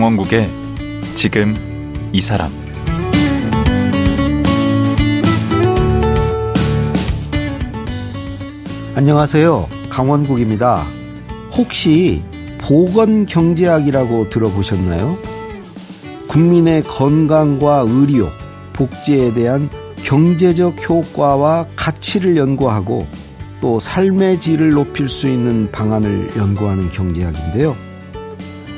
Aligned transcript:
강원국의 0.00 0.48
지금 1.14 1.54
이 2.10 2.22
사람 2.22 2.50
안녕하세요. 8.94 9.68
강원국입니다. 9.90 10.86
혹시 11.52 12.22
보건 12.56 13.26
경제학이라고 13.26 14.30
들어보셨나요? 14.30 15.18
국민의 16.28 16.82
건강과 16.84 17.84
의료, 17.86 18.30
복지에 18.72 19.34
대한 19.34 19.68
경제적 20.02 20.88
효과와 20.88 21.66
가치를 21.76 22.38
연구하고 22.38 23.06
또 23.60 23.78
삶의 23.78 24.40
질을 24.40 24.70
높일 24.70 25.10
수 25.10 25.28
있는 25.28 25.70
방안을 25.70 26.38
연구하는 26.38 26.88
경제학인데요. 26.88 27.89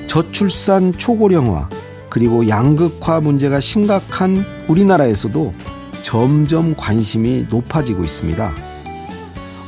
저출산 0.07 0.93
초고령화 0.93 1.69
그리고 2.11 2.47
양극화 2.49 3.21
문제가 3.21 3.61
심각한 3.61 4.45
우리나라에서도 4.69 5.53
점점 6.03 6.75
관심이 6.77 7.47
높아지고 7.49 8.05
있습니다. 8.05 8.53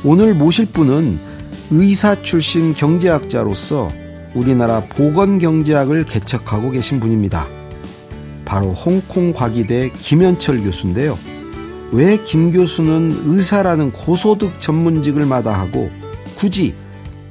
오늘 0.03 0.33
모실 0.35 0.67
분은 0.67 1.17
의사 1.71 2.21
출신 2.21 2.73
경제학자로서 2.73 3.89
우리나라 4.35 4.81
보건 4.81 5.39
경제학을 5.39 6.05
개척하고 6.05 6.69
계신 6.71 6.99
분입니다. 6.99 7.47
바로 8.43 8.73
홍콩 8.73 9.33
과기대 9.33 9.89
김현철 9.97 10.61
교수인데요. 10.61 11.17
왜 11.91 12.17
김 12.23 12.51
교수는 12.51 13.21
의사라는 13.25 13.91
고소득 13.91 14.61
전문직을 14.61 15.25
마다하고 15.25 15.89
굳이 16.35 16.75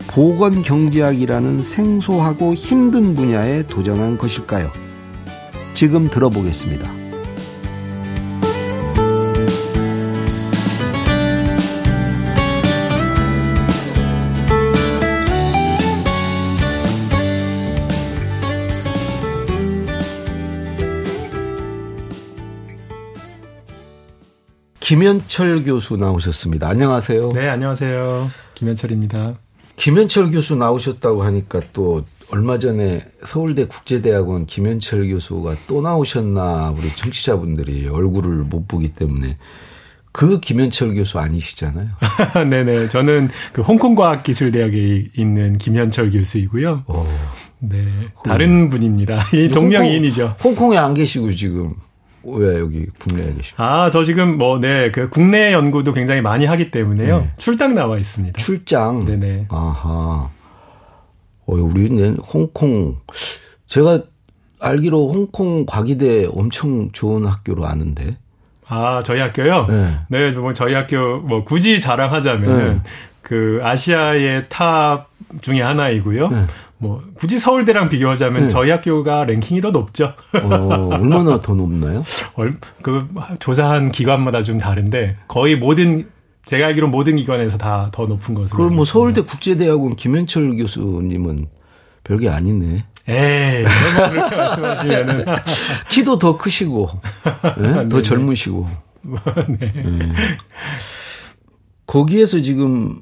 보건 0.09 0.63
경제학이라는 0.63 1.63
생소하고 1.63 2.55
힘든 2.55 3.15
분야에 3.15 3.67
도전한 3.67 4.17
것일까요? 4.17 4.71
지금 5.75 6.09
들어보겠습니다. 6.09 7.05
김현철 24.85 25.65
교수 25.65 25.97
나오셨습니다. 25.97 26.69
안녕하세요. 26.69 27.31
네, 27.31 27.49
안녕하세요. 27.49 28.31
김현철입니다. 28.55 29.44
김현철 29.77 30.31
교수 30.31 30.57
나오셨다고 30.57 31.23
하니까 31.23 31.61
또 31.73 32.05
얼마 32.31 32.59
전에 32.59 33.05
서울대 33.25 33.67
국제대학원 33.67 34.47
김현철 34.47 35.09
교수가 35.09 35.57
또 35.67 35.83
나오셨나 35.83 36.75
우리 36.77 36.89
청취자분들이 36.95 37.89
얼굴을 37.89 38.45
못 38.45 38.67
보기 38.67 38.93
때문에 38.93 39.37
그 40.13 40.39
김현철 40.39 40.95
교수 40.95 41.19
아니시잖아요. 41.19 41.89
네네. 42.49 42.89
저는 42.89 43.31
그 43.53 43.63
홍콩과학기술대학에 43.63 45.09
있는 45.17 45.59
김현철 45.59 46.13
교수이고요. 46.13 46.85
오. 46.87 47.07
네. 47.59 47.85
다른 48.25 48.51
음. 48.51 48.71
분입니다. 48.71 49.25
이 49.35 49.49
동명이인이죠. 49.49 50.37
홍콩, 50.45 50.51
홍콩에 50.53 50.79
안 50.79 50.95
계시고 50.95 51.35
지금 51.35 51.75
왜 52.27 52.59
여기 52.59 52.87
국내에 52.99 53.27
계십니까? 53.35 53.85
아, 53.85 53.91
저 53.91 54.05
지금 54.05 54.39
뭐, 54.39 54.59
네, 54.59 54.91
그 54.91 55.09
국내 55.09 55.53
연구도 55.53 55.93
굉장히 55.93 56.21
많이 56.21 56.47
하기 56.47 56.71
때문에요. 56.71 57.21
네. 57.21 57.33
출장 57.37 57.75
나와 57.75 57.97
있습니다. 57.97 58.41
출장? 58.41 59.05
네네. 59.05 59.47
아하. 59.51 60.31
어, 61.47 61.55
우리는 61.55 62.17
홍콩, 62.17 62.97
제가 63.67 64.03
알기로 64.61 65.11
홍콩 65.13 65.67
과기대 65.67 66.29
엄청 66.33 66.91
좋은 66.93 67.27
학교로 67.27 67.67
아는데. 67.67 68.17
아, 68.67 69.03
저희 69.05 69.21
학교요? 69.21 69.67
네. 69.69 69.99
네, 70.09 70.31
뭐 70.31 70.55
저희 70.55 70.75
학교 70.75 71.19
뭐 71.19 71.45
굳이 71.45 71.81
자랑하자면 71.81 72.59
네. 72.59 72.81
그 73.21 73.61
아시아의 73.63 74.47
top 74.49 75.09
중에 75.41 75.61
하나이고요. 75.61 76.29
네. 76.29 76.47
뭐 76.85 77.03
굳이 77.15 77.39
서울대랑 77.39 77.89
비교하자면 77.89 78.43
네. 78.43 78.49
저희 78.49 78.71
학교가 78.71 79.25
랭킹이 79.25 79.63
더 79.63 79.71
높죠. 79.71 80.13
어, 80.35 80.89
얼마나 80.93 81.41
더 81.41 81.55
높나요? 81.55 82.05
얼, 82.37 82.59
그 82.83 83.09
조사한 83.39 83.91
기관마다 83.91 84.43
좀 84.43 84.59
다른데 84.59 85.17
거의 85.29 85.57
모든 85.57 86.09
제가 86.45 86.67
알기로 86.67 86.89
모든 86.89 87.17
기관에서 87.17 87.57
다 87.57 87.89
더 87.91 88.05
높은 88.05 88.35
것으로. 88.35 88.59
그럼 88.59 88.77
뭐 88.77 88.85
서울대 88.85 89.23
국제대학원 89.23 89.97
김현철 89.97 90.57
교수님은 90.59 91.47
별게 92.05 92.29
아니네. 92.29 92.85
에이, 93.09 93.65
그렇게 94.11 94.37
말씀하시면은 94.37 95.25
키도 95.91 96.19
더 96.19 96.37
크시고, 96.37 96.89
네? 97.59 97.89
더 97.89 98.03
젊으시고. 98.03 98.69
네. 99.59 99.73
네. 99.73 100.13
거기에서 101.87 102.41
지금 102.41 103.01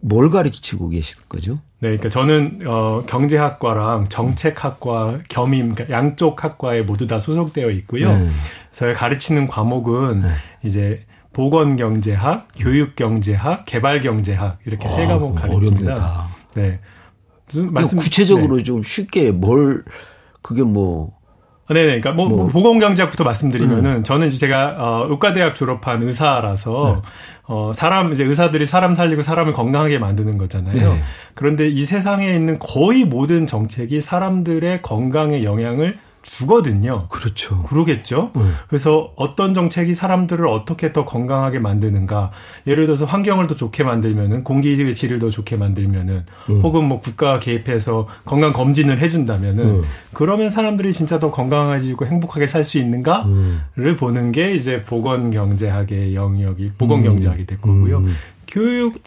뭘 0.00 0.30
가르치고 0.30 0.90
계실 0.90 1.18
거죠? 1.28 1.54
네, 1.80 1.96
그러니까 1.96 2.08
저는 2.08 2.60
어 2.66 3.02
경제학과랑 3.06 4.08
정책학과 4.08 5.18
겸임 5.28 5.74
그러니까 5.74 5.96
양쪽 5.96 6.42
학과에 6.42 6.82
모두 6.82 7.06
다 7.06 7.18
소속되어 7.18 7.70
있고요. 7.70 8.16
네. 8.16 8.30
저희 8.72 8.94
가르치는 8.94 9.46
과목은 9.46 10.22
네. 10.22 10.28
이제 10.64 11.04
보건 11.32 11.76
경제학, 11.76 12.48
교육 12.56 12.96
경제학, 12.96 13.66
개발 13.66 14.00
경제학 14.00 14.58
이렇게 14.64 14.86
아, 14.86 14.88
세 14.88 15.06
과목 15.06 15.34
가르칩니다. 15.34 15.92
어렵다. 15.92 16.28
네. 16.54 16.80
말씀 17.70 17.98
구체적으로 17.98 18.56
네. 18.56 18.62
좀 18.62 18.82
쉽게 18.82 19.30
뭘 19.30 19.84
그게 20.42 20.62
뭐 20.62 21.16
네네. 21.68 22.00
그러니까 22.00 22.12
뭐, 22.12 22.28
뭐. 22.28 22.46
보건 22.46 22.78
경제학부터 22.78 23.24
말씀드리면은 23.24 23.96
음. 23.96 24.02
저는 24.02 24.28
이제 24.28 24.36
제가 24.36 24.76
어 24.78 25.06
의과대학 25.10 25.56
졸업한 25.56 26.02
의사라서 26.02 27.02
네. 27.02 27.10
어 27.44 27.72
사람 27.74 28.12
이제 28.12 28.24
의사들이 28.24 28.66
사람 28.66 28.94
살리고 28.94 29.22
사람을 29.22 29.52
건강하게 29.52 29.98
만드는 29.98 30.38
거잖아요. 30.38 30.94
네. 30.94 31.02
그런데 31.34 31.68
이 31.68 31.84
세상에 31.84 32.34
있는 32.34 32.58
거의 32.58 33.04
모든 33.04 33.46
정책이 33.46 34.00
사람들의 34.00 34.82
건강에 34.82 35.42
영향을 35.42 35.98
주거든요. 36.30 37.06
그렇죠. 37.08 37.62
그러겠죠. 37.62 38.32
네. 38.34 38.42
그래서 38.68 39.12
어떤 39.16 39.54
정책이 39.54 39.94
사람들을 39.94 40.46
어떻게 40.46 40.92
더 40.92 41.04
건강하게 41.04 41.60
만드는가. 41.60 42.30
예를 42.66 42.86
들어서 42.86 43.04
환경을 43.04 43.46
더 43.46 43.54
좋게 43.54 43.84
만들면은 43.84 44.44
공기의 44.44 44.94
질을 44.94 45.18
더 45.18 45.30
좋게 45.30 45.56
만들면은 45.56 46.26
음. 46.50 46.60
혹은 46.60 46.84
뭐 46.84 47.00
국가가 47.00 47.38
개입해서 47.38 48.06
건강 48.24 48.52
검진을 48.52 48.98
해준다면은 48.98 49.64
음. 49.64 49.82
그러면 50.12 50.50
사람들이 50.50 50.92
진짜 50.92 51.18
더 51.18 51.30
건강해지고 51.30 52.06
행복하게 52.06 52.46
살 52.46 52.66
수 52.66 52.78
있는가를 52.78 53.28
음. 53.28 53.96
보는 53.96 54.32
게 54.32 54.52
이제 54.52 54.82
보건 54.82 55.30
경제학의 55.30 56.16
영역이 56.16 56.72
보건 56.76 57.02
경제학이 57.02 57.46
될 57.46 57.60
거고요. 57.60 57.98
음. 57.98 58.16
교육 58.48 59.02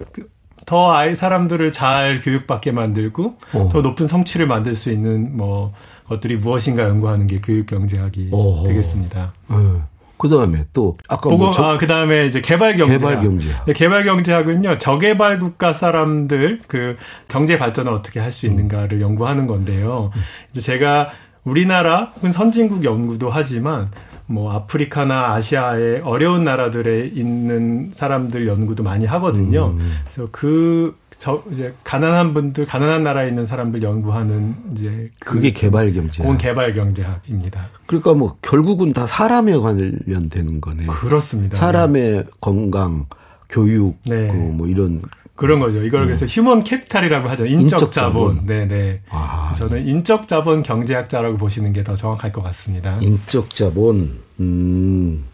더 0.65 0.93
아이 0.93 1.15
사람들을 1.15 1.71
잘 1.73 2.21
교육받게 2.21 2.71
만들고 2.71 3.37
어. 3.53 3.69
더 3.71 3.81
높은 3.81 4.07
성취를 4.07 4.47
만들 4.47 4.75
수 4.75 4.91
있는 4.91 5.35
뭐 5.35 5.73
것들이 6.09 6.35
무엇인가 6.37 6.83
연구하는 6.83 7.27
게 7.27 7.39
교육 7.41 7.67
경제학이 7.67 8.29
어허. 8.31 8.67
되겠습니다. 8.67 9.33
음. 9.51 9.83
그 10.17 10.27
다음에 10.27 10.65
또 10.73 10.97
아까 11.07 11.29
뭐 11.29 11.51
저, 11.51 11.63
아, 11.63 11.77
그 11.77 11.87
다음에 11.87 12.25
이제 12.25 12.41
개발 12.41 12.75
경제학. 12.75 12.99
개발 12.99 13.21
경제학. 13.21 13.65
네, 13.65 13.71
개발 13.73 14.03
경제학은요 14.03 14.77
저개발 14.77 15.39
국가 15.39 15.71
사람들 15.71 16.59
그 16.67 16.97
경제 17.29 17.57
발전을 17.57 17.93
어떻게 17.93 18.19
할 18.19 18.33
수 18.33 18.45
있는가를 18.45 18.97
음. 18.97 19.01
연구하는 19.01 19.47
건데요. 19.47 20.11
음. 20.13 20.21
이제 20.51 20.59
제가 20.59 21.09
우리나라 21.45 22.11
혹은 22.15 22.33
선진국 22.33 22.83
연구도 22.83 23.29
하지만 23.29 23.89
뭐 24.25 24.51
아프리카나 24.53 25.33
아시아의 25.35 26.01
어려운 26.01 26.43
나라들에 26.43 27.07
있는 27.07 27.91
사람들 27.93 28.45
연구도 28.45 28.83
많이 28.83 29.05
하거든요. 29.05 29.67
음. 29.79 29.99
그래서 30.03 30.27
그 30.31 30.95
저 31.19 31.43
이제 31.51 31.73
가난한 31.83 32.33
분들 32.33 32.65
가난한 32.65 33.03
나라에 33.03 33.27
있는 33.27 33.45
사람들 33.45 33.83
연구하는 33.83 34.55
이제 34.71 35.11
그 35.19 35.35
그게 35.35 35.51
개발 35.51 35.91
경제. 35.91 36.23
그 36.23 36.37
개발 36.37 36.71
경제학입니다. 36.73 37.67
그러니까 37.87 38.13
뭐 38.13 38.37
결국은 38.41 38.93
다 38.93 39.05
사람에 39.05 39.57
관련되는 39.57 40.61
거네요. 40.61 40.89
그렇습니다. 40.91 41.57
사람의 41.57 42.11
네. 42.11 42.23
건강, 42.39 43.05
교육, 43.49 43.97
네. 44.05 44.27
그뭐 44.29 44.67
이런 44.67 45.01
그런 45.35 45.59
거죠. 45.59 45.83
이걸 45.83 46.05
그래서 46.05 46.25
음. 46.25 46.27
human 46.27 46.63
capital이라고 46.63 47.27
하죠. 47.29 47.45
인적, 47.45 47.61
인적 47.63 47.91
자본. 47.91 48.45
네네. 48.45 48.67
네. 48.67 49.01
아, 49.09 49.53
저는 49.57 49.83
네. 49.83 49.91
인적 49.91 50.27
자본 50.29 50.63
경제학자라고 50.63 51.35
보시는 51.37 51.73
게 51.73 51.83
더 51.83 51.95
정확할 51.95 52.31
것 52.31 52.41
같습니다. 52.43 52.97
인적 53.01 53.53
자본. 53.55 54.19
음. 54.39 55.25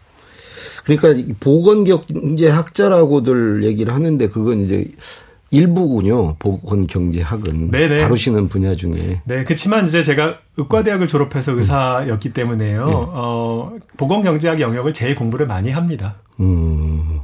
그러니까 0.84 1.34
보건 1.40 1.84
경제학자라고들 1.84 3.62
얘기를 3.64 3.92
하는데 3.94 4.28
그건 4.28 4.60
이제 4.60 4.84
일부군요. 5.50 6.36
보건 6.38 6.86
경제학은 6.86 7.70
네네. 7.70 8.00
다루시는 8.00 8.48
분야 8.48 8.74
중에. 8.74 9.22
네, 9.24 9.44
그렇지만 9.44 9.86
이제 9.86 10.02
제가 10.02 10.38
의과대학을 10.56 11.06
졸업해서 11.06 11.52
음. 11.52 11.58
의사였기 11.58 12.32
때문에요. 12.32 12.86
네. 12.86 12.92
어, 12.94 13.76
보건 13.96 14.22
경제학 14.22 14.60
영역을 14.60 14.92
제일 14.92 15.14
공부를 15.14 15.46
많이 15.46 15.70
합니다. 15.70 16.16
음. 16.40 17.20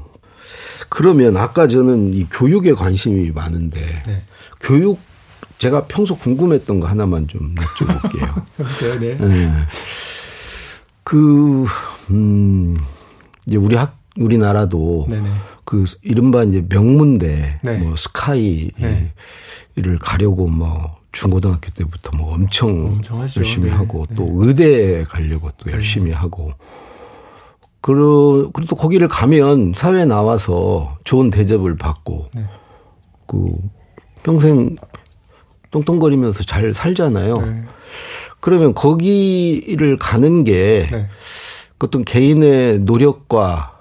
그러면 0.89 1.37
아까 1.37 1.67
저는 1.69 2.15
이 2.15 2.27
교육에 2.31 2.73
관심이 2.73 3.31
많은데 3.31 4.03
네. 4.07 4.23
교육 4.61 5.01
제가 5.59 5.87
평소 5.87 6.17
궁금했던 6.17 6.81
거 6.81 6.89
하나만 6.89 7.29
좀 7.29 7.55
여쭤볼게요. 7.55 8.43
네. 9.01 9.17
네. 9.17 9.53
그, 11.05 11.67
음, 12.11 12.77
이제 13.47 13.57
우리 13.57 13.77
학, 13.77 13.97
우리나라도 14.19 15.07
네네. 15.09 15.29
그 15.65 15.85
이른바 16.03 16.45
이제 16.45 16.65
명문대, 16.69 17.61
네. 17.63 17.79
뭐 17.79 17.97
스카이를 17.97 18.73
네. 18.77 19.13
가려고 20.01 20.47
뭐 20.49 20.97
중고등학교 21.13 21.71
때부터 21.71 22.17
뭐 22.17 22.35
엄청, 22.35 22.87
엄청. 22.87 23.21
열심히 23.21 23.71
네. 23.71 23.71
하고 23.71 24.05
네. 24.09 24.15
또 24.17 24.29
의대 24.41 25.05
가려고 25.05 25.51
또 25.59 25.71
열심히 25.71 26.13
하고 26.13 26.53
그러, 27.81 28.51
그리고 28.53 28.69
또 28.69 28.77
거기를 28.77 29.09
가면 29.09 29.73
사회에 29.75 30.05
나와서 30.05 30.97
좋은 31.05 31.31
대접을 31.31 31.77
받고 31.77 32.29
네. 32.33 32.45
그 33.27 33.53
평생 34.23 34.77
똥똥거리면서 35.71 36.45
잘 36.45 36.75
살잖아요. 36.75 37.35
네. 37.35 37.65
그러면 38.41 38.75
거기를 38.75 39.97
가는 39.99 40.45
게 40.45 40.87
네. 40.91 41.09
그 41.79 41.87
어떤 41.87 42.05
개인의 42.05 42.81
노력과 42.81 43.72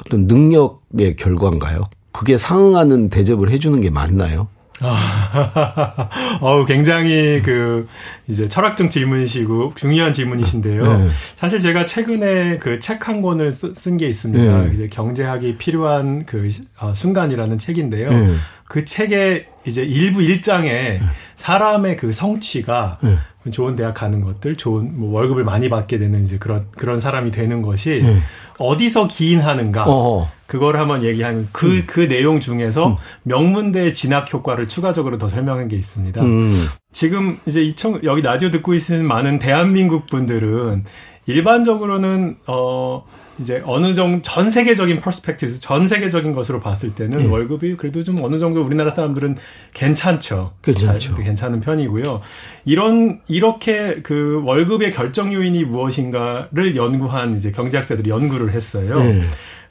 어떤 0.00 0.26
능력의 0.26 1.16
결과인가요? 1.16 1.88
그게 2.12 2.38
상응하는 2.38 3.08
대접을 3.10 3.50
해주는 3.50 3.80
게 3.80 3.90
맞나요? 3.90 4.48
아, 4.80 6.08
어우, 6.42 6.64
굉장히 6.66 7.40
그, 7.44 7.86
이제 8.26 8.44
철학적 8.46 8.90
질문이시고 8.90 9.72
중요한 9.76 10.12
질문이신데요. 10.12 10.98
네. 10.98 11.08
사실 11.36 11.60
제가 11.60 11.86
최근에 11.86 12.56
그 12.58 12.78
책 12.80 13.06
한 13.08 13.20
권을 13.20 13.52
쓴 13.52 13.96
게 13.96 14.08
있습니다. 14.08 14.62
네. 14.64 14.70
이제 14.72 14.88
경제학이 14.88 15.58
필요한 15.58 16.26
그 16.26 16.48
어, 16.80 16.92
순간이라는 16.94 17.56
책인데요. 17.58 18.10
네. 18.10 18.34
그 18.66 18.84
책의 18.84 19.46
이제 19.66 19.82
일부 19.82 20.22
일장에 20.22 21.00
사람의 21.36 21.96
그 21.96 22.10
성취가 22.12 22.98
네. 23.02 23.16
좋은 23.50 23.76
대학 23.76 23.94
가는 23.94 24.20
것들, 24.22 24.56
좋은 24.56 24.98
뭐 24.98 25.12
월급을 25.14 25.44
많이 25.44 25.68
받게 25.68 25.98
되는 25.98 26.22
이제 26.22 26.38
그런 26.38 26.66
그런 26.72 27.00
사람이 27.00 27.30
되는 27.30 27.62
것이 27.62 28.00
네. 28.02 28.18
어디서 28.58 29.08
기인하는가? 29.08 29.84
어, 29.86 30.30
그걸 30.46 30.76
한번 30.76 31.02
얘기하면 31.02 31.48
그그 31.52 32.08
내용 32.08 32.40
중에서 32.40 32.98
명문대 33.24 33.92
진학 33.92 34.32
효과를 34.32 34.68
추가적으로 34.68 35.18
더 35.18 35.28
설명한 35.28 35.68
게 35.68 35.76
있습니다. 35.76 36.22
음, 36.22 36.52
지금 36.92 37.38
이제 37.46 37.62
2000 37.62 38.04
여기 38.04 38.22
라디오 38.22 38.50
듣고 38.50 38.74
있는 38.74 39.06
많은 39.06 39.38
대한민국 39.38 40.06
분들은 40.06 40.84
일반적으로는 41.26 42.36
어 42.46 43.04
이제 43.40 43.62
어느 43.66 43.94
정도 43.94 44.22
전 44.22 44.48
세계적인 44.48 45.00
perspective, 45.00 45.58
전 45.58 45.88
세계적인 45.88 46.32
것으로 46.32 46.60
봤을 46.60 46.94
때는 46.94 47.18
네. 47.18 47.26
월급이 47.26 47.76
그래도 47.76 48.02
좀 48.04 48.22
어느 48.22 48.38
정도 48.38 48.62
우리나라 48.62 48.90
사람들은 48.90 49.36
괜찮죠. 49.72 50.52
괜찮죠. 50.62 51.14
잘- 51.14 51.24
괜찮은 51.24 51.60
편이고요. 51.60 52.20
이런 52.64 53.20
이렇게 53.26 54.00
그 54.02 54.40
월급의 54.44 54.92
결정 54.92 55.32
요인이 55.34 55.64
무엇인가를 55.64 56.76
연구한 56.76 57.34
이제 57.34 57.50
경제학자들이 57.50 58.08
연구를 58.10 58.52
했어요. 58.52 58.98
네. 59.00 59.22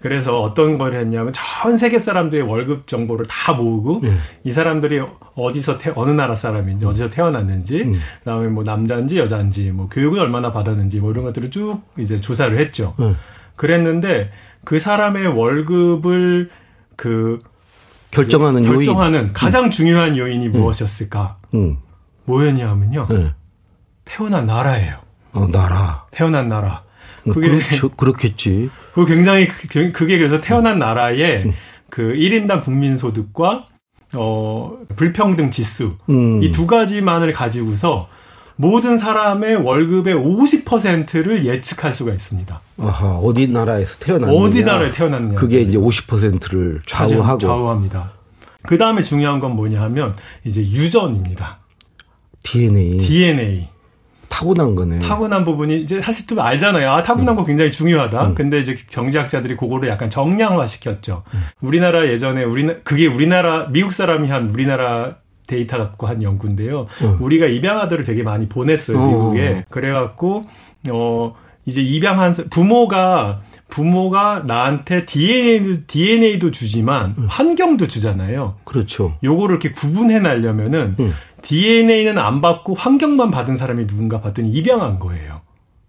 그래서 0.01 0.37
어떤 0.37 0.77
걸 0.77 0.95
했냐면 0.95 1.31
전 1.33 1.77
세계 1.77 1.97
사람들의 1.97 2.43
월급 2.45 2.87
정보를 2.87 3.25
다 3.25 3.53
모으고 3.53 4.01
네. 4.03 4.11
이 4.43 4.51
사람들이 4.51 5.01
어디서 5.35 5.77
태, 5.77 5.93
어느 5.95 6.11
나라 6.11 6.35
사람인지 6.35 6.85
어디서 6.85 7.09
태어났는지 7.09 7.83
음. 7.83 7.99
그다음에 8.19 8.49
뭐 8.49 8.63
남자인지 8.65 9.17
여자인지 9.17 9.71
뭐 9.71 9.87
교육을 9.87 10.19
얼마나 10.19 10.51
받았는지 10.51 10.99
뭐 10.99 11.11
이런 11.11 11.23
것들을 11.23 11.49
쭉 11.51 11.79
이제 11.97 12.19
조사를 12.19 12.57
했죠. 12.59 12.93
네. 12.99 13.15
그랬는데 13.55 14.31
그 14.63 14.79
사람의 14.79 15.27
월급을 15.27 16.49
그 16.95 17.39
결정하는 18.11 18.63
요인. 18.65 18.75
결정하는 18.75 19.33
가장 19.33 19.69
중요한 19.69 20.17
요인이 20.17 20.49
무엇이었을까? 20.49 21.37
음, 21.55 21.77
뭐였냐면요. 22.25 23.07
네. 23.09 23.33
태어난 24.05 24.45
나라예요. 24.45 24.97
어, 25.33 25.47
나라. 25.47 26.05
태어난 26.11 26.47
나라. 26.47 26.83
음, 27.27 27.33
그게 27.33 27.47
그렇죠, 27.49 27.89
그렇겠지. 27.89 28.69
그 28.93 29.05
굉장히 29.05 29.47
그- 29.47 29.91
그게 29.91 30.17
그래서 30.17 30.39
태어난 30.41 30.77
나라의 30.79 31.53
그 31.89 32.13
1인당 32.13 32.63
국민 32.63 32.97
소득과 32.97 33.67
어 34.15 34.77
불평등 34.95 35.49
지수 35.49 35.95
음, 36.09 36.43
이두 36.43 36.67
가지만을 36.67 37.31
가지고서 37.31 38.07
모든 38.55 38.97
사람의 38.97 39.55
월급의 39.57 40.15
50%를 40.15 41.45
예측할 41.45 41.93
수가 41.93 42.11
있습니다. 42.13 42.61
아하, 42.79 43.17
어디 43.17 43.47
나라에서 43.47 43.97
태어났느냐. 43.99 44.39
어디 44.39 44.63
나라에 44.63 44.91
태어났느냐. 44.91 45.35
그게 45.35 45.61
이제 45.61 45.77
50%를 45.77 46.81
좌우하고. 46.85 47.39
좌우합니다. 47.39 48.13
그 48.63 48.77
다음에 48.77 49.01
중요한 49.01 49.39
건 49.39 49.55
뭐냐 49.55 49.81
하면 49.83 50.15
이제 50.43 50.61
유전입니다. 50.61 51.59
DNA. 52.43 52.97
DNA. 52.97 53.69
타고난 54.29 54.73
거네. 54.73 54.97
타고난 54.99 55.43
부분이 55.43 55.81
이제 55.81 56.01
사실 56.01 56.25
또 56.25 56.41
알잖아요. 56.41 56.89
아, 56.89 57.03
타고난 57.03 57.35
거 57.35 57.43
굉장히 57.43 57.71
중요하다. 57.71 58.29
음. 58.29 58.33
근데 58.33 58.59
이제 58.59 58.75
경제학자들이 58.89 59.55
그거를 59.55 59.89
약간 59.89 60.09
정량화 60.09 60.65
시켰죠. 60.65 61.23
우리나라 61.61 62.07
예전에 62.07 62.43
우리나 62.43 62.77
그게 62.83 63.05
우리나라 63.05 63.67
미국 63.69 63.93
사람이 63.93 64.29
한 64.29 64.49
우리나라 64.49 65.17
데이터 65.47 65.77
갖고 65.77 66.07
한 66.07 66.23
연구인데요. 66.23 66.87
음. 67.01 67.17
우리가 67.19 67.45
입양아들을 67.47 68.03
되게 68.05 68.23
많이 68.23 68.47
보냈어요, 68.47 68.97
어. 68.99 69.07
미국에. 69.07 69.65
그래갖고 69.69 70.43
어 70.91 71.35
이제 71.65 71.81
입양한 71.81 72.33
사- 72.33 72.43
부모가 72.49 73.41
부모가 73.69 74.43
나한테 74.45 75.05
DNA도 75.05 75.83
DNA도 75.87 76.51
주지만 76.51 77.15
음. 77.17 77.25
환경도 77.27 77.87
주잖아요. 77.87 78.55
그렇죠. 78.65 79.17
요거를 79.23 79.55
이렇게 79.55 79.71
구분해 79.71 80.19
내려면은 80.19 80.95
음. 80.99 81.13
DNA는 81.41 82.17
안 82.19 82.39
받고 82.41 82.73
환경만 82.75 83.31
받은 83.31 83.57
사람이 83.57 83.87
누군가 83.87 84.21
봤더니 84.21 84.49
입양한 84.51 84.99
거예요. 84.99 85.41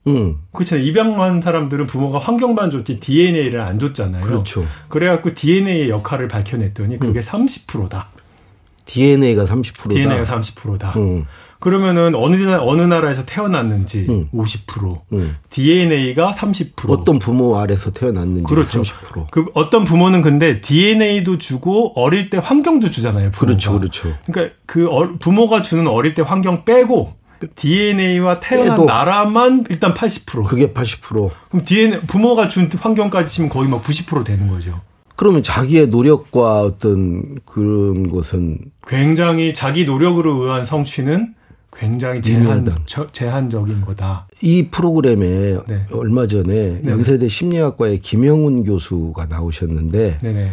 음, 0.07 0.37
그렇잖아요. 0.53 0.85
입양한 0.85 1.41
사람들은 1.41 1.87
부모가 1.87 2.19
환경만 2.19 2.71
줬지 2.71 3.01
DNA를 3.01 3.61
안 3.61 3.79
줬잖아요. 3.79 4.23
그렇죠. 4.25 4.67
그래갖고 4.89 5.33
DNA의 5.35 5.89
역할을 5.89 6.29
밝혀냈더니 6.29 6.99
그게 6.99 7.21
30%다. 7.21 8.09
DNA가 8.95 9.45
30%다. 9.45 9.89
DNA가 9.89 10.25
30%다. 10.25 10.93
음, 10.97 11.27
그러면은 11.59 12.15
어느 12.15 12.37
나, 12.37 12.63
어느 12.63 12.83
나라에서 12.83 13.25
태어났는지 13.25 14.07
음. 14.09 14.29
50%, 14.33 15.01
음. 15.15 15.37
DNA가 15.51 16.31
30%. 16.31 16.89
어떤 16.91 17.19
부모 17.19 17.57
아래서 17.59 17.91
태어났는지 17.91 18.45
그렇죠. 18.45 18.83
30%. 18.83 19.27
그 19.31 19.47
어떤 19.55 19.85
부모는 19.85 20.21
근데 20.23 20.61
DNA도 20.61 21.39
주고 21.39 21.93
어릴 22.01 22.31
때 22.31 22.39
환경도 22.43 22.91
주잖아요. 22.91 23.31
부모가. 23.31 23.47
그렇죠, 23.47 23.79
그렇죠. 23.79 24.15
그러니까 24.27 24.55
그 24.67 24.89
어- 24.89 25.15
부모가 25.19 25.63
주는 25.63 25.87
어릴 25.89 26.15
때 26.15 26.23
환경 26.23 26.65
빼고 26.65 27.15
DNA와 27.57 28.41
태어난. 28.41 28.87
나라만 28.87 29.65
일단 29.71 29.95
80%. 29.95 30.45
그게 30.49 30.73
80%. 30.73 31.31
그럼 31.49 31.65
DNA 31.65 32.01
부모가 32.07 32.49
준 32.49 32.71
환경까지 32.79 33.33
치면 33.33 33.49
거의 33.51 33.69
막 33.69 33.83
90% 33.83 34.25
되는 34.25 34.49
거죠. 34.49 34.81
그러면 35.17 35.43
자기의 35.43 35.89
노력과 35.89 36.63
어떤 36.63 37.39
그런 37.45 38.11
것은 38.11 38.59
굉장히 38.87 39.55
자기 39.55 39.85
노력으로 39.85 40.43
의한 40.43 40.65
성취는 40.65 41.35
굉장히 41.77 42.23
제한, 42.23 42.69
제한적인 43.13 43.81
거다. 43.81 44.29
이 44.41 44.69
프로그램에 44.71 45.59
네. 45.67 45.87
얼마 45.93 46.27
전에 46.27 46.83
연세대 46.85 47.29
심리학과의 47.29 47.99
김영훈 47.99 48.65
교수가 48.65 49.27
나오셨는데 49.27 50.19
네네. 50.21 50.51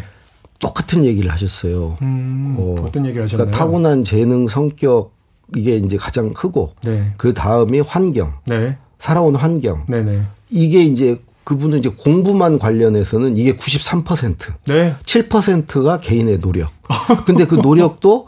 똑같은 0.60 1.06
얘기를 1.06 1.32
하셨어요. 1.32 1.98
음, 2.02 2.56
어, 2.58 2.76
어, 2.80 2.92
떤 2.92 3.06
얘기를 3.06 3.24
하셨나요? 3.24 3.46
그러니까 3.46 3.58
타고난 3.58 4.04
재능, 4.04 4.48
성격 4.48 5.14
이게 5.56 5.76
이제 5.76 5.98
가장 5.98 6.34
크고 6.34 6.74
네. 6.84 7.14
그 7.18 7.34
다음이 7.34 7.82
환경, 7.82 8.34
네. 8.48 8.78
살아온 8.98 9.36
환경. 9.36 9.86
네네. 9.88 10.24
이게 10.50 10.84
이제 10.84 11.20
그분은 11.44 11.80
이제 11.80 11.90
공부만 11.90 12.60
관련해서는 12.60 13.38
이게 13.38 13.56
93%, 13.56 14.36
네. 14.68 14.96
7%가 15.04 16.00
개인의 16.00 16.40
노력. 16.40 16.72
근데 17.26 17.46
그 17.46 17.56
노력도 17.56 18.28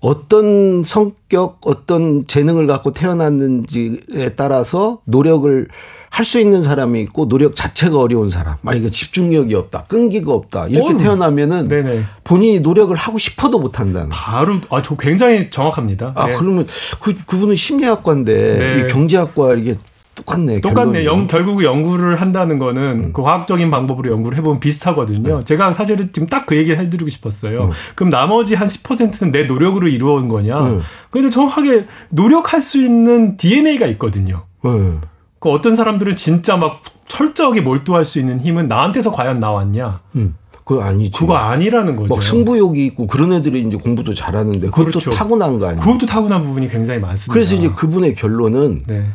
어떤 0.00 0.84
성격, 0.84 1.60
어떤 1.66 2.26
재능을 2.26 2.66
갖고 2.66 2.92
태어났는지에 2.92 4.30
따라서 4.36 5.00
노력을 5.04 5.68
할 6.10 6.24
수 6.24 6.40
있는 6.40 6.62
사람이 6.62 7.00
있고 7.02 7.28
노력 7.28 7.54
자체가 7.54 7.98
어려운 7.98 8.28
사람. 8.30 8.56
만약에 8.62 8.90
집중력이 8.90 9.54
없다, 9.54 9.84
끈기가 9.84 10.32
없다. 10.32 10.66
이렇게 10.68 10.94
어휴. 10.94 10.98
태어나면은 10.98 11.68
네네. 11.68 12.04
본인이 12.24 12.60
노력을 12.60 12.94
하고 12.96 13.18
싶어도 13.18 13.58
못 13.58 13.78
한다는. 13.78 14.08
바로, 14.08 14.60
아, 14.70 14.82
저 14.82 14.96
굉장히 14.96 15.50
정확합니다. 15.50 16.12
아, 16.16 16.26
네. 16.26 16.34
그러면 16.36 16.66
그, 17.00 17.14
그분은 17.14 17.54
심리학과인데 17.54 18.58
네. 18.58 18.82
이 18.82 18.92
경제학과 18.92 19.54
이게 19.54 19.78
똑같네. 20.18 20.60
똑같네. 20.60 21.04
영, 21.04 21.26
결국 21.28 21.62
연구를 21.62 22.20
한다는 22.20 22.58
거는 22.58 22.82
음. 22.82 23.12
그 23.12 23.22
과학적인 23.22 23.70
방법으로 23.70 24.10
연구를 24.10 24.36
해보면 24.38 24.58
비슷하거든요. 24.60 25.44
제가 25.44 25.72
사실은 25.72 26.10
지금 26.12 26.26
딱 26.26 26.48
그 26.48 26.56
얘기 26.56 26.72
해드리고 26.72 27.10
싶었어요. 27.10 27.70
그럼 27.94 28.08
나머지 28.08 28.54
한 28.54 28.66
10%는 28.66 29.32
내 29.32 29.44
노력으로 29.44 29.86
이루어온 29.86 30.28
거냐? 30.28 30.58
음. 30.60 30.80
근데 31.10 31.28
정확하게 31.28 31.86
노력할 32.08 32.62
수 32.62 32.82
있는 32.82 33.36
DNA가 33.36 33.86
있거든요. 33.88 34.44
음. 34.64 35.02
그 35.38 35.50
어떤 35.50 35.76
사람들은 35.76 36.16
진짜 36.16 36.56
막 36.56 36.80
철저하게 37.06 37.60
몰두할 37.60 38.06
수 38.06 38.18
있는 38.18 38.40
힘은 38.40 38.66
나한테서 38.66 39.12
과연 39.12 39.40
나왔냐? 39.40 40.00
음. 40.16 40.36
그거 40.64 40.82
아니지. 40.82 41.12
그거 41.12 41.34
아니라는 41.36 41.96
거죠. 41.96 42.14
막 42.14 42.22
승부욕이 42.22 42.84
있고 42.86 43.06
그런 43.06 43.32
애들이 43.34 43.60
이제 43.60 43.76
공부도 43.76 44.14
잘하는데 44.14 44.60
그것도 44.68 44.84
그렇죠. 44.86 45.10
타고난 45.10 45.58
거 45.58 45.66
아니에요. 45.66 45.82
그것도 45.82 46.06
타고난 46.06 46.42
부분이 46.42 46.68
굉장히 46.68 47.00
많습니다. 47.00 47.32
그래서 47.32 47.54
이제 47.56 47.70
그분의 47.70 48.14
결론은 48.14 48.78
네. 48.86 49.06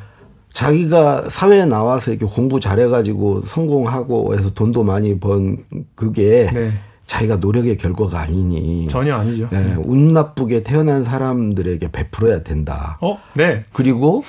자기가 0.53 1.29
사회에 1.29 1.65
나와서 1.65 2.11
이렇게 2.11 2.25
공부 2.25 2.59
잘해가지고 2.59 3.41
성공하고 3.41 4.35
해서 4.35 4.51
돈도 4.51 4.83
많이 4.83 5.19
번 5.19 5.65
그게 5.95 6.49
네. 6.53 6.73
자기가 7.05 7.37
노력의 7.37 7.77
결과가 7.77 8.19
아니니 8.19 8.87
전혀 8.87 9.15
아니죠. 9.15 9.49
네, 9.51 9.75
운 9.83 10.13
나쁘게 10.13 10.61
태어난 10.61 11.03
사람들에게 11.03 11.91
베풀어야 11.91 12.43
된다. 12.43 12.97
어, 13.01 13.17
네. 13.35 13.63
그리고 13.73 14.23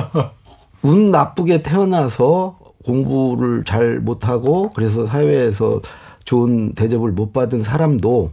운 0.82 1.06
나쁘게 1.06 1.62
태어나서 1.62 2.58
공부를 2.84 3.64
잘 3.64 4.00
못하고 4.00 4.70
그래서 4.72 5.06
사회에서 5.06 5.82
좋은 6.24 6.72
대접을 6.74 7.12
못 7.12 7.32
받은 7.32 7.62
사람도 7.62 8.32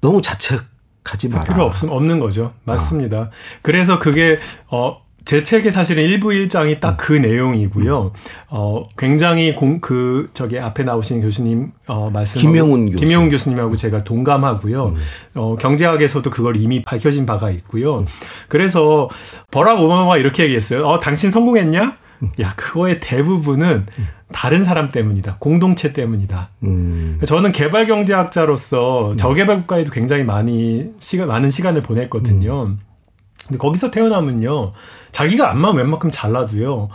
너무 0.00 0.22
자책하지 0.22 1.28
마라. 1.30 1.44
필요 1.44 1.64
없, 1.64 1.82
없는 1.82 2.20
거죠. 2.20 2.52
맞습니다. 2.64 3.30
그래서 3.62 3.98
그게, 3.98 4.38
어, 4.70 5.02
제 5.24 5.42
책의 5.42 5.70
사실은 5.72 6.02
일부 6.04 6.32
일장이 6.32 6.80
딱 6.80 6.96
그 6.96 7.12
내용이고요. 7.12 8.12
어, 8.50 8.88
굉장히 8.98 9.54
공, 9.54 9.80
그, 9.80 10.30
저기 10.34 10.58
앞에 10.58 10.82
나오신 10.82 11.22
교수님, 11.22 11.72
어, 11.86 12.10
말씀. 12.12 12.40
김영훈 12.40 12.86
교수. 12.90 12.98
김영훈 12.98 13.30
교수님하고 13.30 13.76
제가 13.76 14.04
동감하고요. 14.04 14.94
어, 15.34 15.56
경제학에서도 15.56 16.28
그걸 16.30 16.56
이미 16.56 16.82
밝혀진 16.82 17.26
바가 17.26 17.50
있고요. 17.50 18.04
그래서 18.48 19.08
버락 19.50 19.80
오바마가 19.82 20.18
이렇게 20.18 20.42
얘기했어요. 20.44 20.86
어, 20.86 20.98
당신 21.00 21.30
성공했냐? 21.30 21.96
야, 22.40 22.52
그거의 22.56 23.00
대부분은 23.00 23.86
다른 24.32 24.62
사람 24.64 24.90
때문이다. 24.90 25.36
공동체 25.38 25.92
때문이다. 25.92 26.50
음, 26.64 27.18
저는 27.24 27.52
개발 27.52 27.86
경제학자로서 27.86 29.14
저개발 29.16 29.56
국가에도 29.58 29.90
굉장히 29.90 30.24
많이 30.24 30.90
시간 30.98 31.28
많은 31.28 31.48
시간을 31.50 31.80
보냈거든요. 31.80 32.76
근데 33.50 33.58
거기서 33.58 33.90
태어나면요. 33.90 34.72
자기가 35.10 35.50
암만 35.50 35.76
웬만큼 35.76 36.10
잘나도요. 36.12 36.88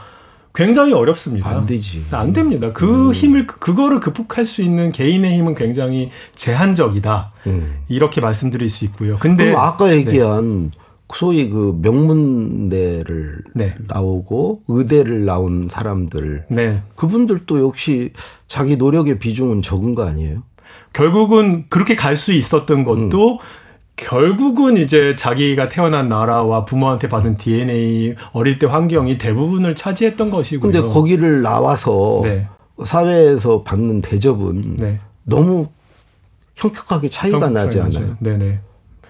굉장히 0.53 0.93
어렵습니다. 0.93 1.49
안 1.49 1.63
되지. 1.65 2.05
안 2.11 2.31
됩니다. 2.31 2.71
그 2.71 3.11
힘을 3.11 3.45
그거를 3.45 3.99
극복할 3.99 4.45
수 4.45 4.61
있는 4.61 4.93
개인의 4.93 5.37
힘은 5.37 5.53
굉장히 5.53 6.11
제한적이다. 6.33 7.33
음. 7.47 7.75
이렇게 7.89 8.21
말씀드릴 8.21 8.69
수 8.69 8.85
있고요. 8.85 9.17
근데 9.19 9.53
아까 9.53 9.93
얘기한 9.93 10.71
소위 11.13 11.49
그 11.49 11.77
명문대를 11.81 13.41
네. 13.53 13.75
나오고 13.89 14.61
의대를 14.69 15.25
나온 15.25 15.67
사람들 15.69 16.45
네. 16.49 16.81
그분들도 16.95 17.59
역시 17.61 18.13
자기 18.47 18.77
노력의 18.77 19.19
비중은 19.19 19.61
적은 19.61 19.93
거 19.93 20.05
아니에요? 20.07 20.43
결국은 20.93 21.65
그렇게 21.69 21.95
갈 21.95 22.15
수 22.15 22.31
있었던 22.31 22.85
것도 22.85 23.39
결국은 23.95 24.77
이제 24.77 25.15
자기가 25.15 25.69
태어난 25.69 26.09
나라와 26.09 26.65
부모한테 26.65 27.07
받은 27.07 27.37
DNA 27.37 28.15
어릴 28.33 28.59
때 28.59 28.67
환경이 28.67 29.17
대부분을 29.17 29.75
차지했던 29.75 30.29
것이고요. 30.31 30.71
근데 30.71 30.87
거기를 30.87 31.41
나와서 31.41 32.21
네. 32.23 32.47
사회에서 32.83 33.63
받는 33.63 34.01
대접은 34.01 34.75
네. 34.77 34.99
너무 35.23 35.67
형격하게 36.55 37.09
차이가 37.09 37.49
나지 37.49 37.79
않아요? 37.79 38.17
네네. 38.19 38.59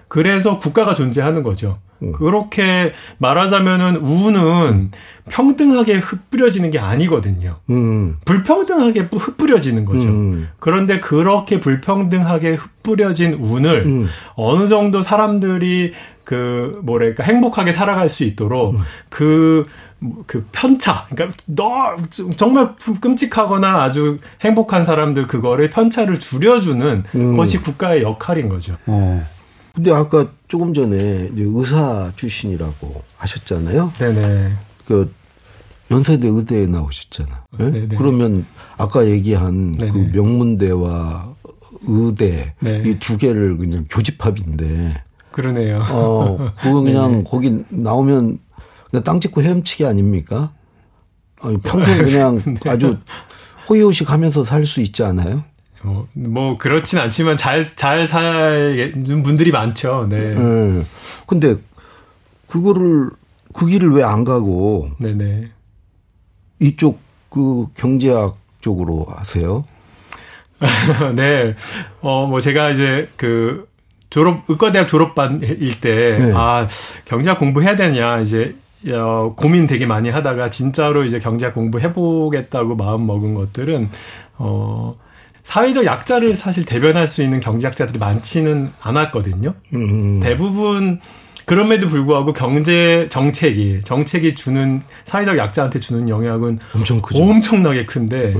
그래서 0.08 0.58
국가가 0.58 0.94
존재하는 0.94 1.42
거죠. 1.42 1.78
음. 2.02 2.12
그렇게 2.12 2.92
말하자면은 3.18 3.96
우는 3.96 4.90
평등하게 5.30 5.94
흩뿌려지는 5.94 6.70
게 6.70 6.78
아니거든요. 6.78 7.56
음, 7.70 8.16
불평등하게 8.24 9.08
흩뿌려지는 9.10 9.84
거죠. 9.84 10.08
음, 10.08 10.48
그런데 10.58 11.00
그렇게 11.00 11.58
불평등하게 11.58 12.54
흩뿌려진 12.54 13.34
운을 13.34 13.84
음. 13.86 14.08
어느 14.34 14.68
정도 14.68 15.02
사람들이 15.02 15.92
그 16.22 16.80
뭐랄까 16.82 17.24
행복하게 17.24 17.72
살아갈 17.72 18.08
수 18.08 18.24
있도록 18.24 18.74
그, 19.08 19.64
그 20.26 20.44
편차, 20.52 21.06
그러니까 21.08 21.36
너 21.46 21.96
정말 22.36 22.74
끔찍하거나 23.00 23.82
아주 23.82 24.18
행복한 24.42 24.84
사람들 24.84 25.28
그거를 25.28 25.70
편차를 25.70 26.20
줄여주는 26.20 27.04
음. 27.14 27.36
것이 27.36 27.58
국가의 27.58 28.02
역할인 28.02 28.48
거죠. 28.48 28.76
어. 28.86 29.24
근데 29.76 29.92
아까 29.92 30.26
조금 30.48 30.72
전에 30.72 31.28
의사 31.36 32.10
출신이라고 32.16 33.02
하셨잖아요. 33.18 33.92
네네. 33.94 34.52
그 34.86 35.12
연세대 35.90 36.26
의대에 36.28 36.66
나오셨잖아. 36.66 37.44
예? 37.60 37.70
네네. 37.70 37.96
그러면 37.96 38.46
아까 38.78 39.06
얘기한 39.06 39.72
그 39.72 39.84
네네. 39.84 40.10
명문대와 40.12 41.34
의대 41.88 42.54
네. 42.60 42.82
이두 42.86 43.18
개를 43.18 43.58
그냥 43.58 43.84
교집합인데 43.90 45.02
그러네요. 45.30 45.82
어 45.90 46.52
그거 46.58 46.80
그냥 46.80 47.10
네네. 47.10 47.24
거기 47.28 47.62
나오면 47.68 48.38
그냥 48.90 49.04
땅 49.04 49.20
찍고 49.20 49.42
헤엄치기 49.42 49.84
아닙니까? 49.84 50.54
아니, 51.42 51.58
평생 51.58 52.02
그냥 52.02 52.40
네. 52.64 52.70
아주 52.70 52.96
호의호식 53.68 54.10
하면서 54.10 54.42
살 54.42 54.64
수 54.64 54.80
있지 54.80 55.04
않아요? 55.04 55.44
뭐, 55.86 56.08
뭐 56.14 56.58
그렇진 56.58 56.98
않지만 56.98 57.36
잘 57.36 57.74
잘 57.76 58.06
살는 58.06 59.22
분들이 59.22 59.50
많죠. 59.52 60.06
네. 60.08 60.34
예. 60.36 60.84
근데 61.26 61.56
그거를 62.48 63.10
그 63.52 63.66
길을 63.66 63.92
왜 63.92 64.02
안 64.02 64.24
가고 64.24 64.90
네네. 64.98 65.48
이쪽 66.60 67.00
그 67.30 67.66
경제학 67.74 68.36
쪽으로 68.60 69.06
하세요? 69.08 69.64
네. 71.14 71.54
어, 72.00 72.26
뭐 72.26 72.40
제가 72.40 72.70
이제 72.70 73.08
그 73.16 73.68
졸업, 74.08 74.44
의과대학 74.48 74.88
졸업반일 74.88 75.80
때, 75.80 76.18
네. 76.18 76.32
아, 76.34 76.66
경제학 77.04 77.38
공부해야 77.38 77.74
되냐, 77.76 78.20
이제, 78.20 78.54
어, 78.90 79.34
고민 79.36 79.66
되게 79.66 79.84
많이 79.84 80.08
하다가 80.08 80.48
진짜로 80.48 81.04
이제 81.04 81.18
경제학 81.18 81.54
공부해 81.54 81.92
보겠다고 81.92 82.76
마음 82.76 83.06
먹은 83.06 83.34
것들은, 83.34 83.90
어, 84.38 84.94
사회적 85.46 85.84
약자를 85.84 86.34
사실 86.34 86.64
대변할 86.64 87.06
수 87.06 87.22
있는 87.22 87.38
경제학자들이 87.38 88.00
많지는 88.00 88.72
않았거든요. 88.80 89.54
음. 89.74 90.18
대부분 90.20 91.00
그럼에도 91.44 91.86
불구하고 91.86 92.32
경제 92.32 93.06
정책이 93.08 93.82
정책이 93.84 94.34
주는 94.34 94.82
사회적 95.04 95.38
약자한테 95.38 95.78
주는 95.78 96.08
영향은 96.08 96.58
엄청 96.74 97.00
크죠. 97.00 97.22
엄청나게 97.22 97.86
큰데 97.86 98.34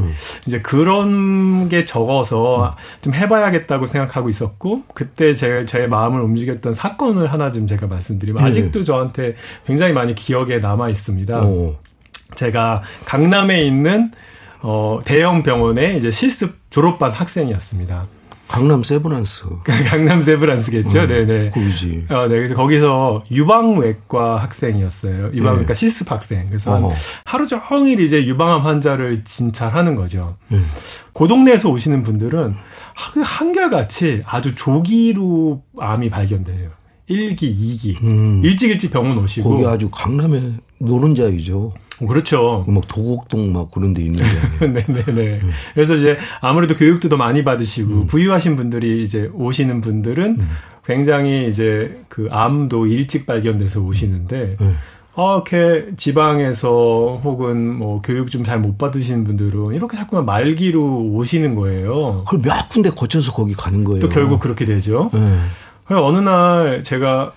이제 0.47 0.61
그런 0.61 1.69
게 1.69 1.85
적어서 1.85 2.75
좀 3.03 3.15
해봐야겠다고 3.15 3.87
생각하고 3.87 4.29
있었고 4.29 4.83
그때 4.93 5.33
제, 5.33 5.65
제 5.65 5.87
마음을 5.87 6.21
움직였던 6.21 6.75
사건을 6.75 7.33
하나 7.33 7.53
좀 7.53 7.69
제가 7.69 7.87
말씀드리면 7.87 8.43
네. 8.43 8.51
아직도 8.51 8.83
저한테 8.83 9.37
굉장히 9.65 9.93
많이 9.93 10.17
기억에 10.17 10.59
남아 10.59 10.89
있습니다. 10.89 11.39
어. 11.41 11.79
제가 12.35 12.83
강남에 13.05 13.61
있는 13.61 14.11
어, 14.69 14.99
대형 15.05 15.45
병원의 15.45 15.97
이제 15.99 16.11
실습 16.11 16.57
졸업반 16.71 17.13
학생이었습니다. 17.13 18.09
강남 18.49 18.83
세브란스. 18.83 19.45
강남 19.89 20.23
세브란스겠죠. 20.23 21.03
음, 21.03 21.07
네네. 21.09 21.51
거기지. 21.51 22.05
어, 22.11 22.23
네. 22.29 22.37
그래서 22.37 22.55
거기서 22.55 23.25
유방외과 23.31 24.39
학생이었어요. 24.43 25.31
유방외과 25.35 25.69
네. 25.69 25.75
실습 25.75 26.11
학생. 26.11 26.47
그래서 26.49 26.75
어허. 26.77 26.93
하루 27.25 27.47
종일 27.47 28.01
이제 28.01 28.25
유방암 28.27 28.63
환자를 28.63 29.23
진찰하는 29.25 29.95
거죠. 29.95 30.37
음. 30.51 30.67
그 31.13 31.29
동네에서 31.29 31.69
오시는 31.71 32.03
분들은 32.03 32.55
하- 32.95 33.23
한결같이 33.23 34.23
아주 34.27 34.55
조기로 34.57 35.63
암이 35.79 36.11
발견돼요. 36.11 36.71
1기, 37.09 37.43
2기. 37.55 38.03
음. 38.03 38.43
일찍 38.45 38.71
일찍 38.71 38.91
병원 38.93 39.17
오시고. 39.19 39.49
거기 39.49 39.65
아주 39.67 39.91
강남의 39.91 40.55
노른자이죠. 40.79 41.73
그렇죠. 42.07 42.65
막 42.69 42.87
도곡동 42.89 43.53
막 43.53 43.71
그런 43.71 43.93
데 43.95 44.03
있는 44.03 44.23
게 44.23 44.25
아니에요. 44.67 44.83
네네네. 44.87 45.41
음. 45.45 45.51
그래서 45.75 45.95
이제 45.95 46.17
아무래도 46.41 46.75
교육도 46.75 47.09
더 47.09 47.17
많이 47.17 47.45
받으시고 47.45 48.07
부유하신 48.07 48.57
분들이 48.57 49.03
이제 49.03 49.31
오시는 49.33 49.81
분들은 49.81 50.25
음. 50.41 50.49
굉장히 50.85 51.49
이제 51.49 52.03
그 52.09 52.29
암도 52.31 52.87
일찍 52.87 53.27
발견돼서 53.27 53.81
오시는데 53.81 54.57
음. 54.61 54.77
어, 55.15 55.37
이렇게 55.37 55.87
지방에서 55.97 57.21
혹은 57.25 57.75
뭐 57.75 58.03
교육 58.03 58.31
좀 58.31 58.45
잘 58.45 58.59
못 58.61 58.77
받으시는 58.77 59.25
분들은 59.25 59.73
이렇게 59.75 59.97
자꾸만 59.97 60.27
말기로 60.27 61.05
오시는 61.13 61.55
거예요. 61.55 62.23
그걸 62.27 62.41
몇 62.43 62.69
군데 62.69 62.91
거쳐서 62.91 63.33
거기 63.33 63.55
가는 63.55 63.83
거예요. 63.85 64.01
또 64.01 64.09
결국 64.11 64.41
그렇게 64.41 64.65
되죠. 64.67 65.09
네. 65.15 65.39
그래서 65.87 66.05
어느 66.05 66.19
날 66.19 66.83
제가 66.83 67.33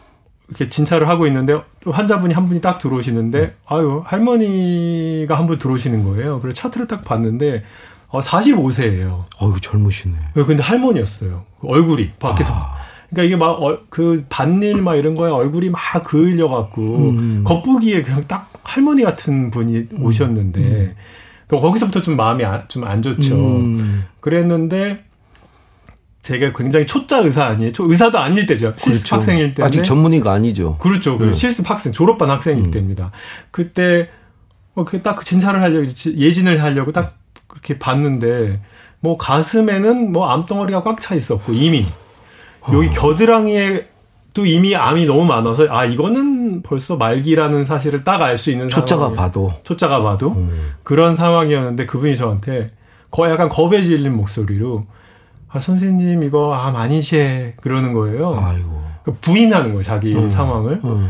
이렇게 0.50 0.68
진찰을 0.70 1.08
하고 1.08 1.28
있는데 1.28 1.62
또 1.82 1.92
환자분이 1.92 2.34
한 2.34 2.46
분이 2.48 2.60
딱 2.62 2.80
들어오시는데 2.80 3.56
아유 3.68 4.02
할머니가 4.06 5.38
한 5.38 5.48
분 5.48 5.58
들어오시는 5.58 6.04
거예요. 6.04 6.40
그래서 6.42 6.56
차트를 6.62 6.88
딱 6.88 7.04
봤는데 7.04 7.64
어 8.10 8.20
45세예요. 8.20 9.24
어이구 9.40 9.62
젊으시네. 9.62 10.16
근데 10.34 10.62
할머니였어요. 10.64 11.44
얼굴이 11.64 12.12
밖에서. 12.20 12.54
아. 12.54 12.78
그러니까 13.10 13.24
이게 13.24 13.36
막그 13.36 14.26
반일 14.30 14.82
막 14.82 14.96
이런 14.96 15.16
거에 15.16 15.32
얼굴이 15.32 15.70
막 15.70 15.80
그을려 16.04 16.48
갖고 16.48 17.10
음. 17.10 17.44
겉보기에 17.46 18.04
그냥 18.04 18.22
딱 18.28 18.52
할머니 18.64 19.04
같은 19.04 19.50
분이 19.50 19.88
오셨는데 20.00 20.96
그 21.48 21.60
거기서부터 21.60 22.02
좀 22.02 22.16
마음이 22.16 22.44
좀 22.68 22.84
안 22.84 23.02
좋죠. 23.02 23.36
음. 23.36 24.06
그랬는데 24.20 25.04
제가 26.30 26.54
굉장히 26.56 26.86
초짜 26.86 27.18
의사 27.20 27.46
아니에요. 27.46 27.72
초, 27.72 27.90
의사도 27.90 28.20
아닐 28.20 28.46
때죠. 28.46 28.74
실습 28.78 29.00
그렇죠. 29.08 29.16
학생일 29.16 29.54
때. 29.56 29.64
아직 29.64 29.84
전문의가 29.84 30.32
아니죠. 30.32 30.78
그렇죠. 30.78 31.18
그 31.18 31.24
네. 31.26 31.34
실습 31.34 31.68
학생, 31.70 31.92
졸업반 31.92 32.30
학생일 32.30 32.66
음. 32.66 32.72
때입니다. 32.72 33.12
그때 33.50 34.10
뭐 34.76 34.86
그게 34.86 35.02
딱 35.02 35.26
진찰을 35.26 35.62
하려고 35.62 35.86
예진을 36.06 36.62
하려고 36.62 36.92
딱 36.92 37.16
그렇게 37.48 37.80
봤는데 37.80 38.60
뭐 39.00 39.18
가슴에는 39.18 40.12
뭐 40.12 40.30
암덩어리가 40.30 40.84
꽉 40.84 41.02
차 41.02 41.16
있었고 41.16 41.54
이미 41.54 41.88
여기 42.72 42.88
어. 42.88 42.92
겨드랑이에 42.92 43.88
또 44.36 44.46
이미 44.46 44.76
암이 44.76 45.06
너무 45.08 45.26
많아서 45.26 45.66
아 45.70 45.86
이거는 45.86 46.62
벌써 46.62 46.96
말기라는 46.96 47.66
사실을 47.66 48.04
딱 48.04 48.22
알 48.22 48.38
수 48.38 48.52
있는 48.52 48.70
초짜가. 48.70 49.14
봐도. 49.14 49.52
초짜가 49.64 50.04
봐도 50.04 50.34
음. 50.34 50.74
그런 50.84 51.16
상황이었는데 51.16 51.88
그분이 51.88 52.16
저한테 52.16 52.72
거의 53.10 53.32
약간 53.32 53.50
겁에 53.50 53.82
질린 53.84 54.16
목소리로 54.16 54.86
아 55.52 55.60
선생님 55.60 56.24
이거 56.24 56.54
암 56.54 56.76
아니시 56.76 57.54
그러는 57.62 57.94
거예요. 57.94 58.40
아이고. 58.42 58.80
부인하는 59.22 59.70
거예요 59.70 59.84
자기 59.84 60.16
음. 60.16 60.30
상황을. 60.30 60.82
음. 60.84 61.10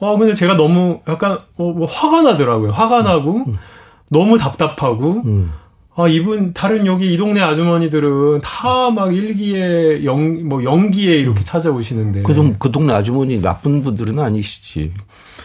아 0.00 0.16
근데 0.18 0.34
제가 0.34 0.56
너무 0.56 1.00
약간 1.08 1.38
어, 1.56 1.64
뭐 1.72 1.86
화가 1.86 2.22
나더라고요. 2.22 2.72
화가 2.72 3.02
나고 3.02 3.44
너무 4.08 4.36
답답하고 4.38 5.22
음. 5.26 5.52
아 5.94 6.08
이분 6.08 6.52
다른 6.54 6.86
여기 6.86 7.12
이 7.12 7.16
동네 7.18 7.40
아주머니들은 7.42 8.40
다 8.42 8.90
막 8.90 9.14
일기에 9.14 10.04
영 10.04 10.48
뭐 10.48 10.64
연기에 10.64 11.16
이렇게 11.16 11.44
찾아오시는데 11.44 12.22
그, 12.22 12.34
동, 12.34 12.56
그 12.58 12.72
동네 12.72 12.92
아주머니 12.94 13.40
나쁜 13.40 13.82
분들은 13.82 14.18
아니시지. 14.18 14.92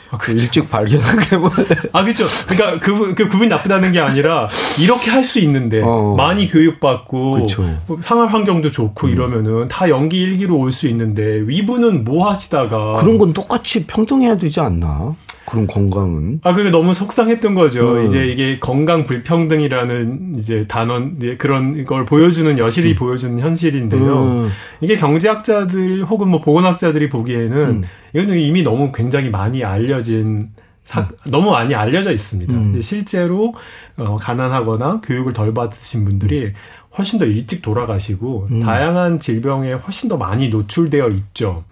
아, 0.10 0.18
그 0.18 0.32
일찍 0.32 0.70
발견하게 0.70 1.38
뭐. 1.38 1.52
아, 1.94 2.04
그죠. 2.04 2.26
그러니까 2.48 2.80
그분, 2.86 3.14
그 3.16 3.28
그분이 3.28 3.50
나쁘다는 3.50 3.92
게 3.92 4.00
아니라 4.00 4.48
이렇게 4.80 5.12
할 5.12 5.24
수 5.28 5.40
있는데 5.40 5.82
어. 5.84 6.16
많이 6.18 6.48
교육받고 6.48 7.42
그쵸. 7.42 7.64
뭐 7.88 8.00
생활 8.02 8.28
환경도 8.30 8.72
좋고 8.72 9.10
이러면은 9.10 9.68
다 9.68 9.90
연기 9.90 10.20
일기로 10.22 10.56
올 10.58 10.72
수 10.72 10.88
있는데 10.88 11.44
이분은 11.50 12.04
뭐 12.06 12.30
하시다가 12.30 12.94
그런 13.02 13.18
건 13.18 13.34
똑같이 13.34 13.86
평등해야 13.86 14.38
되지 14.38 14.60
않나? 14.62 15.16
그런 15.48 15.66
건강은. 15.66 16.42
아, 16.44 16.54
그게 16.54 16.70
너무 16.70 16.94
속상했던 16.94 17.56
거죠. 17.56 17.96
음. 17.96 18.06
이제 18.06 18.26
이게 18.28 18.60
건강 18.60 19.06
불평등이라는 19.06 20.36
이제 20.38 20.66
단원, 20.68 21.16
이제 21.18 21.38
그런 21.38 21.86
걸 21.86 22.04
보여주는, 22.04 22.58
여실히 22.60 22.94
보여주는 22.96 23.40
현실인데요. 23.40 24.24
음. 24.24 24.50
이게 24.82 24.98
경제학자들 24.98 26.04
혹은 26.04 26.28
뭐 26.28 26.42
보건학자들이 26.42 27.08
보기에는 27.08 27.58
음. 27.58 27.84
이거는 28.14 28.38
이미 28.38 28.62
너무 28.62 28.92
굉장히 28.92 29.30
많이 29.30 29.64
알려진 29.64 30.50
사, 30.84 31.08
너무 31.30 31.52
많이 31.52 31.74
알려져 31.76 32.12
있습니다. 32.12 32.54
음. 32.54 32.82
실제로 32.82 33.54
어, 33.96 34.18
가난하거나 34.18 35.00
교육을 35.02 35.32
덜 35.32 35.54
받으신 35.54 36.04
분들이 36.04 36.52
훨씬 36.98 37.20
더 37.20 37.26
일찍 37.26 37.62
돌아가시고 37.62 38.48
음. 38.52 38.60
다양한 38.62 39.20
질병에 39.20 39.74
훨씬 39.74 40.10
더 40.10 40.18
많이 40.18 40.50
노출되어 40.50 41.08
있죠. 41.10 41.64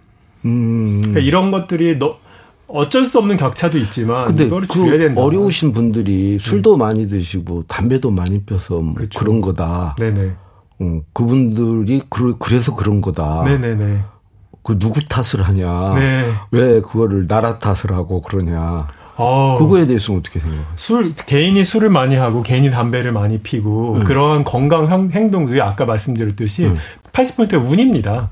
음. 0.46 1.02
그러니까 1.02 1.20
이런 1.20 1.52
것들이 1.52 1.98
너, 2.00 2.20
어쩔 2.68 3.06
수 3.06 3.20
없는 3.20 3.38
격차도 3.38 3.78
있지만 3.78 4.28
근데 4.28 4.50
그. 4.50 5.14
어려우신 5.16 5.72
분들이 5.72 6.38
술도 6.40 6.78
많이 6.78 7.08
드시고 7.08 7.64
담배도 7.68 8.10
많이 8.12 8.44
펴서 8.44 8.80
뭐 8.82 8.94
그렇죠. 8.96 9.20
그런 9.20 9.42
거다. 9.42 9.96
네네. 10.00 10.32
어, 10.80 11.02
그분들이 11.14 12.02
그, 12.10 12.38
그래서 12.40 12.76
그런 12.76 13.02
거다. 13.02 13.44
네네네. 13.46 14.04
그 14.64 14.80
누구 14.80 15.00
탓을 15.06 15.44
하냐. 15.44 15.94
네. 15.94 16.26
왜 16.52 16.82
그거를 16.82 17.28
나라 17.28 17.60
탓을 17.60 17.92
하고 17.94 18.20
그러냐. 18.22 18.88
어, 19.18 19.58
그거에 19.60 19.86
대해서는 19.86 20.20
어떻게 20.20 20.40
생각하세요? 20.40 20.74
술 20.76 21.14
개인이 21.16 21.64
술을 21.64 21.90
많이 21.90 22.16
하고 22.16 22.42
개인이 22.42 22.70
담배를 22.72 23.14
많이 23.14 23.38
피고 23.40 23.94
음. 23.94 24.04
그러한 24.04 24.44
건강 24.44 24.92
행- 24.92 25.10
행동들이 25.12 25.62
아까 25.62 25.86
말씀드렸듯이 25.86 26.66
음. 26.66 26.76
80%가 27.14 27.58
운입니다. 27.60 28.32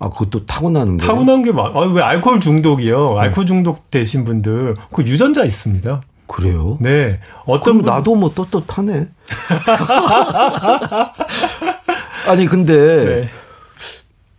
아, 0.00 0.08
그것도 0.10 0.46
타고나는 0.46 0.98
거예요? 0.98 1.12
타고난 1.12 1.42
게 1.42 1.52
막, 1.52 1.74
아, 1.76 1.80
왜 1.80 2.02
알코올 2.02 2.40
중독이요? 2.40 3.18
알코올 3.18 3.46
중독 3.46 3.90
되신 3.90 4.24
분들 4.24 4.74
그 4.92 5.02
유전자 5.02 5.44
있습니다. 5.44 6.02
그래요? 6.26 6.76
네. 6.80 7.20
어떤 7.46 7.62
그럼 7.62 7.76
분 7.82 7.86
나도 7.86 8.14
뭐 8.14 8.30
떳떳하네. 8.34 9.08
아니 12.28 12.46
근데 12.46 13.04
네. 13.04 13.28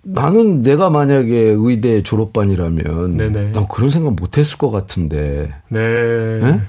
나는 0.03 0.61
내가 0.61 0.89
만약에 0.89 1.55
의대 1.57 2.03
졸업반이라면 2.03 3.17
네네. 3.17 3.51
난 3.51 3.67
그런 3.67 3.89
생각 3.89 4.13
못했을 4.13 4.57
것 4.57 4.71
같은데 4.71 5.53
네. 5.69 6.39
네? 6.41 6.61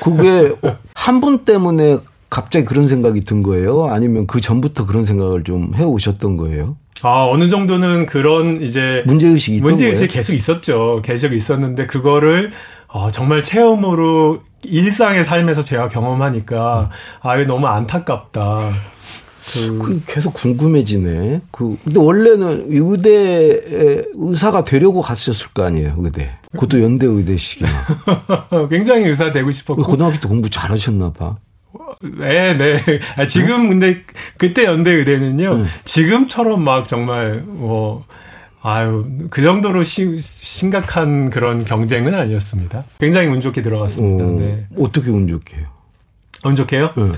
그게 0.00 0.54
한 0.94 1.20
분 1.20 1.44
때문에 1.44 1.98
갑자기 2.30 2.64
그런 2.64 2.88
생각이 2.88 3.22
든 3.24 3.42
거예요? 3.44 3.84
아니면 3.86 4.26
그 4.26 4.40
전부터 4.40 4.86
그런 4.86 5.04
생각을 5.04 5.44
좀 5.44 5.72
해오셨던 5.74 6.36
거예요? 6.36 6.76
아, 7.04 7.28
어느 7.30 7.48
정도는 7.48 8.06
그런 8.06 8.62
이제 8.62 9.02
문제의식이 9.06 9.60
문제의식이 9.60 10.08
거예요? 10.08 10.12
계속 10.12 10.34
있었죠. 10.34 11.00
계속 11.02 11.32
있었는데 11.32 11.86
그거를 11.86 12.52
어, 12.88 13.10
정말 13.10 13.42
체험으로 13.42 14.42
일상의 14.62 15.24
삶에서 15.24 15.62
제가 15.62 15.88
경험하니까 15.88 16.90
아 17.20 17.36
이거 17.36 17.52
너무 17.52 17.66
안타깝다. 17.66 18.72
그, 19.52 19.78
그 19.78 20.02
계속 20.06 20.32
궁금해지네. 20.32 21.42
그 21.50 21.76
근데 21.84 22.00
원래는 22.00 22.66
의대 22.70 23.60
의사가 24.14 24.64
되려고 24.64 25.02
갔었을 25.02 25.48
거 25.52 25.64
아니에요, 25.64 25.96
의대. 25.98 26.30
그것도 26.52 26.82
연대 26.82 27.06
의대식이나. 27.06 27.68
굉장히 28.70 29.04
의사 29.04 29.32
되고 29.32 29.50
싶었고. 29.50 29.82
고등학교 29.82 30.18
때 30.18 30.28
공부 30.28 30.48
잘하셨나 30.48 31.12
봐. 31.12 31.36
네, 32.18 32.56
네. 32.56 32.82
아, 33.16 33.26
지금 33.26 33.68
근데 33.68 34.02
그때 34.36 34.64
연대 34.64 34.90
의대는요. 34.90 35.52
응. 35.52 35.66
지금처럼 35.84 36.62
막 36.62 36.86
정말 36.86 37.42
뭐 37.46 38.04
아유 38.62 39.04
그 39.30 39.42
정도로 39.42 39.82
시, 39.82 40.18
심각한 40.20 41.30
그런 41.30 41.64
경쟁은 41.64 42.14
아니었습니다. 42.14 42.84
굉장히 42.98 43.28
운 43.28 43.40
좋게 43.40 43.62
들어갔습니다. 43.62 44.24
어, 44.24 44.28
네. 44.38 44.66
어떻게 44.78 45.10
운 45.10 45.26
좋게요? 45.28 45.66
운 46.44 46.56
좋게요? 46.56 46.90
응. 46.98 47.12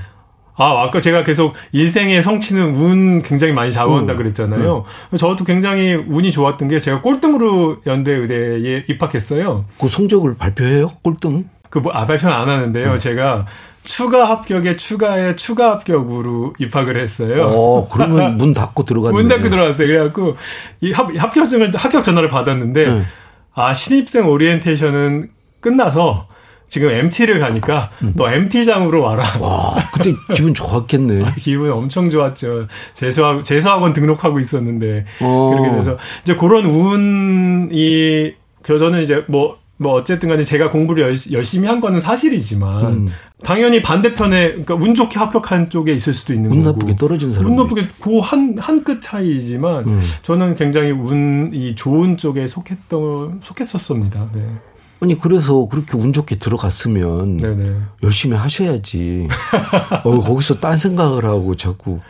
아, 0.59 0.85
아까 0.85 1.01
제가 1.01 1.22
계속 1.22 1.55
일생의 1.72 2.22
성취는 2.22 2.75
운 2.75 3.22
굉장히 3.22 3.53
많이 3.53 3.72
잡아온다 3.72 4.14
음, 4.14 4.16
그랬잖아요. 4.16 4.85
저도 5.18 5.44
굉장히 5.44 5.94
운이 5.94 6.33
좋았던 6.33 6.68
게 6.68 6.81
제가 6.81 7.03
꼴등으로 7.03 7.83
연대 7.87 8.12
의대에 8.12 8.85
입학했어요. 8.88 9.66
그 9.79 9.88
성적을 9.88 10.37
발표해요? 10.37 10.92
꼴등? 11.03 11.44
그 11.68 11.79
뭐, 11.79 11.92
아, 11.92 12.07
발표는 12.07 12.35
안 12.35 12.49
하는데요. 12.49 12.92
음. 12.92 12.99
제가 12.99 13.46
추가 13.87 14.29
합격에 14.29 14.77
추가에 14.77 15.37
추가 15.37 15.70
합격으로 15.70 16.53
입학을 16.59 17.01
했어요. 17.01 17.44
어, 17.46 17.88
그러면 17.90 18.37
문 18.38 18.53
닫고 18.53 18.83
들어갔네. 18.85 19.16
문 19.16 19.29
닫고 19.29 19.49
들어왔어요. 19.49 19.87
그래갖고 19.87 20.37
이 20.83 20.92
합, 20.92 21.09
합격증을 21.16 21.75
합격 21.75 22.05
전화를 22.05 22.29
받았는데 22.29 22.87
네. 22.87 23.03
아 23.55 23.72
신입생 23.72 24.29
오리엔테이션은 24.29 25.31
끝나서 25.61 26.29
지금 26.68 26.90
MT를 26.90 27.38
가니까 27.38 27.90
너 28.16 28.29
MT장으로 28.29 29.01
와라. 29.01 29.25
와, 29.40 29.77
그때 29.94 30.12
기분 30.35 30.53
좋았겠네. 30.53 31.35
기분 31.38 31.70
엄청 31.70 32.11
좋았죠. 32.11 32.66
재수학 32.92 33.44
재수학원 33.44 33.92
등록하고 33.92 34.40
있었는데 34.40 35.07
어. 35.20 35.55
그렇게 35.55 35.77
돼서 35.77 35.96
이제 36.25 36.35
그런 36.35 36.66
운이 36.66 38.35
그 38.62 38.79
저는 38.79 39.01
이제 39.03 39.25
뭐. 39.29 39.59
뭐 39.79 39.93
어쨌든 39.93 40.29
간에 40.31 40.43
제가 40.43 40.71
공부를 40.71 41.03
열, 41.05 41.15
열심히 41.33 41.69
한 41.69 41.81
거는 41.81 42.01
사실이지만 42.01 42.85
음. 42.87 43.09
당연히 43.43 43.83
반대편에 43.83 44.49
그러니까 44.49 44.75
운 44.75 44.95
좋게 44.95 45.19
합격한 45.19 45.69
쪽에 45.69 45.93
있을 45.93 46.15
수도 46.15 46.33
있는 46.33 46.51
운 46.51 46.65
거고 46.65 46.79
나쁘게 46.79 46.97
떨어진 46.97 47.35
사람. 47.35 47.47
운 47.51 47.57
나쁘게 47.57 47.89
그한 48.01 48.57
한 48.59 48.83
끗 48.85 49.03
차이지만 49.03 49.85
음. 49.87 50.01
저는 50.23 50.55
굉장히 50.55 50.91
운이 50.93 51.75
좋은 51.75 52.17
쪽에 52.17 52.47
속했던 52.47 53.41
속했었습니다. 53.43 54.31
네. 54.33 54.49
아니, 55.01 55.19
그래서 55.19 55.67
그렇게 55.69 55.97
운 55.99 56.12
좋게 56.15 56.39
들어갔으면 56.39 57.37
네네. 57.37 57.77
열심히 58.03 58.35
하셔야지. 58.37 59.29
어, 60.05 60.21
거기서 60.21 60.59
딴 60.59 60.79
생각을 60.79 61.25
하고 61.27 61.55
자꾸. 61.55 62.01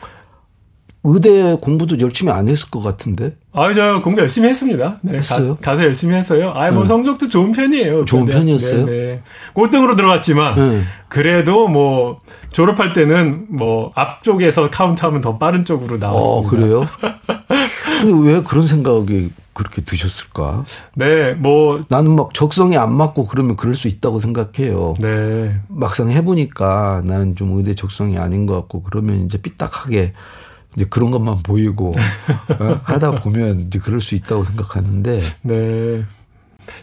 의대 1.06 1.56
공부도 1.60 2.00
열심히 2.00 2.32
안 2.32 2.48
했을 2.48 2.68
것 2.68 2.82
같은데? 2.82 3.36
아, 3.52 3.72
저 3.72 4.02
공부 4.02 4.20
열심히 4.20 4.48
했습니다. 4.48 4.98
네, 5.02 5.18
했어요? 5.18 5.56
가, 5.62 5.76
서 5.76 5.84
열심히 5.84 6.16
했어요. 6.16 6.50
아, 6.50 6.70
뭐 6.72 6.82
네. 6.82 6.88
성적도 6.88 7.28
좋은 7.28 7.52
편이에요. 7.52 8.04
좋은 8.04 8.26
네, 8.26 8.32
편이었어요? 8.32 8.86
네, 8.86 8.92
네. 8.92 9.22
꼴등으로 9.52 9.94
들어갔지만 9.94 10.56
네. 10.56 10.82
그래도 11.08 11.68
뭐 11.68 12.20
졸업할 12.50 12.92
때는 12.92 13.46
뭐 13.50 13.92
앞쪽에서 13.94 14.68
카운트하면 14.68 15.20
더 15.20 15.38
빠른 15.38 15.64
쪽으로 15.64 15.98
나왔습니다. 15.98 16.28
어, 16.28 16.42
그래요? 16.42 16.88
근데 18.02 18.32
왜 18.32 18.42
그런 18.42 18.66
생각이 18.66 19.30
그렇게 19.52 19.82
드셨을까? 19.82 20.64
네, 20.96 21.32
뭐 21.34 21.80
나는 21.88 22.16
막 22.16 22.34
적성에 22.34 22.76
안 22.76 22.92
맞고 22.92 23.26
그러면 23.26 23.56
그럴 23.56 23.76
수 23.76 23.86
있다고 23.88 24.20
생각해요. 24.20 24.96
네. 24.98 25.54
막상 25.68 26.10
해보니까 26.10 27.02
나는 27.04 27.36
좀 27.36 27.52
의대 27.52 27.74
적성이 27.74 28.18
아닌 28.18 28.44
것 28.44 28.54
같고 28.54 28.82
그러면 28.82 29.24
이제 29.24 29.38
삐딱하게 29.38 30.12
이제 30.76 30.86
그런 30.88 31.10
것만 31.10 31.38
보이고 31.42 31.92
어? 32.60 32.80
하다 32.84 33.12
보면 33.22 33.60
이제 33.60 33.78
그럴 33.78 34.00
수 34.00 34.14
있다고 34.14 34.44
생각하는데 34.44 35.20
네. 35.42 36.04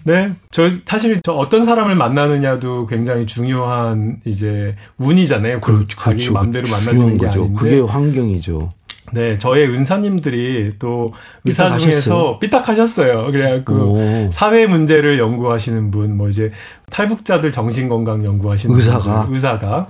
네. 0.03 0.31
저, 0.49 0.69
사실, 0.85 1.21
저 1.23 1.33
어떤 1.33 1.65
사람을 1.65 1.95
만나느냐도 1.95 2.87
굉장히 2.87 3.25
중요한, 3.25 4.17
이제, 4.25 4.75
운이잖아요. 4.97 5.59
그, 5.59 5.85
자기 5.89 6.29
맘대로 6.31 6.67
만나지는 6.69 6.95
중요한 6.95 7.17
게 7.17 7.25
거죠. 7.25 7.41
아닌데. 7.41 7.59
그게 7.59 7.79
환경이죠. 7.81 8.71
네, 9.11 9.37
저의 9.37 9.67
은사님들이 9.69 10.75
또 10.79 11.13
의사 11.43 11.65
삐딱하셨어요? 11.65 11.91
중에서 11.91 12.39
삐딱하셨어요. 12.39 13.31
그래갖고 13.31 13.73
오. 13.73 14.29
사회 14.31 14.65
문제를 14.65 15.19
연구하시는 15.19 15.91
분, 15.91 16.17
뭐 16.17 16.29
이제 16.29 16.51
탈북자들 16.89 17.51
정신건강 17.51 18.25
연구하시는 18.25 18.73
의사가? 18.75 19.23
분들, 19.25 19.35
의사가 19.35 19.87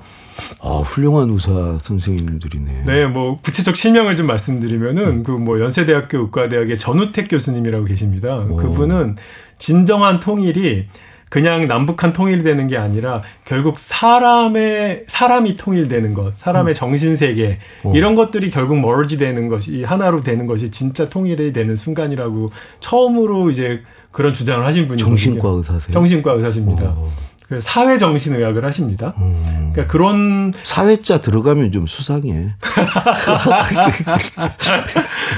아, 0.61 0.81
훌륭한 0.85 1.29
의사 1.31 1.77
선생님들이네. 1.81 2.83
네, 2.85 3.05
뭐 3.05 3.37
구체적 3.37 3.75
실명을 3.75 4.15
좀 4.15 4.27
말씀드리면은 4.27 5.23
그뭐 5.23 5.59
연세대학교 5.59 6.19
의과대학의 6.19 6.79
전우택 6.79 7.27
교수님이라고 7.29 7.85
계십니다. 7.85 8.43
그분은 8.45 9.15
진정한 9.57 10.19
통일이 10.19 10.87
그냥 11.29 11.65
남북한 11.67 12.13
통일이 12.13 12.43
되는 12.43 12.67
게 12.67 12.77
아니라 12.77 13.23
결국 13.43 13.79
사람의 13.79 15.05
사람이 15.07 15.57
통일되는 15.57 16.13
것, 16.13 16.37
사람의 16.37 16.75
정신 16.75 17.15
세계 17.15 17.57
이런 17.95 18.13
것들이 18.13 18.51
결국 18.51 18.79
멀지 18.79 19.17
되는 19.17 19.47
것이 19.47 19.83
하나로 19.83 20.21
되는 20.21 20.45
것이 20.45 20.69
진짜 20.69 21.09
통일이 21.09 21.51
되는 21.51 21.75
순간이라고 21.75 22.51
처음으로 22.81 23.49
이제 23.49 23.81
그런 24.11 24.31
주장을 24.31 24.63
하신 24.63 24.85
분이거든요. 24.85 25.17
정신과 25.17 25.49
의사세요? 25.49 25.91
정신과 25.91 26.33
의사십니다. 26.33 26.83
어. 26.95 27.11
그래서 27.47 27.67
사회 27.69 27.97
정신 27.97 28.35
의학을 28.35 28.63
하십니다. 28.65 29.13
음. 29.17 29.71
그러니까 29.73 29.91
그런 29.91 30.53
사회자 30.63 31.19
들어가면 31.21 31.71
좀 31.71 31.87
수상해. 31.87 32.55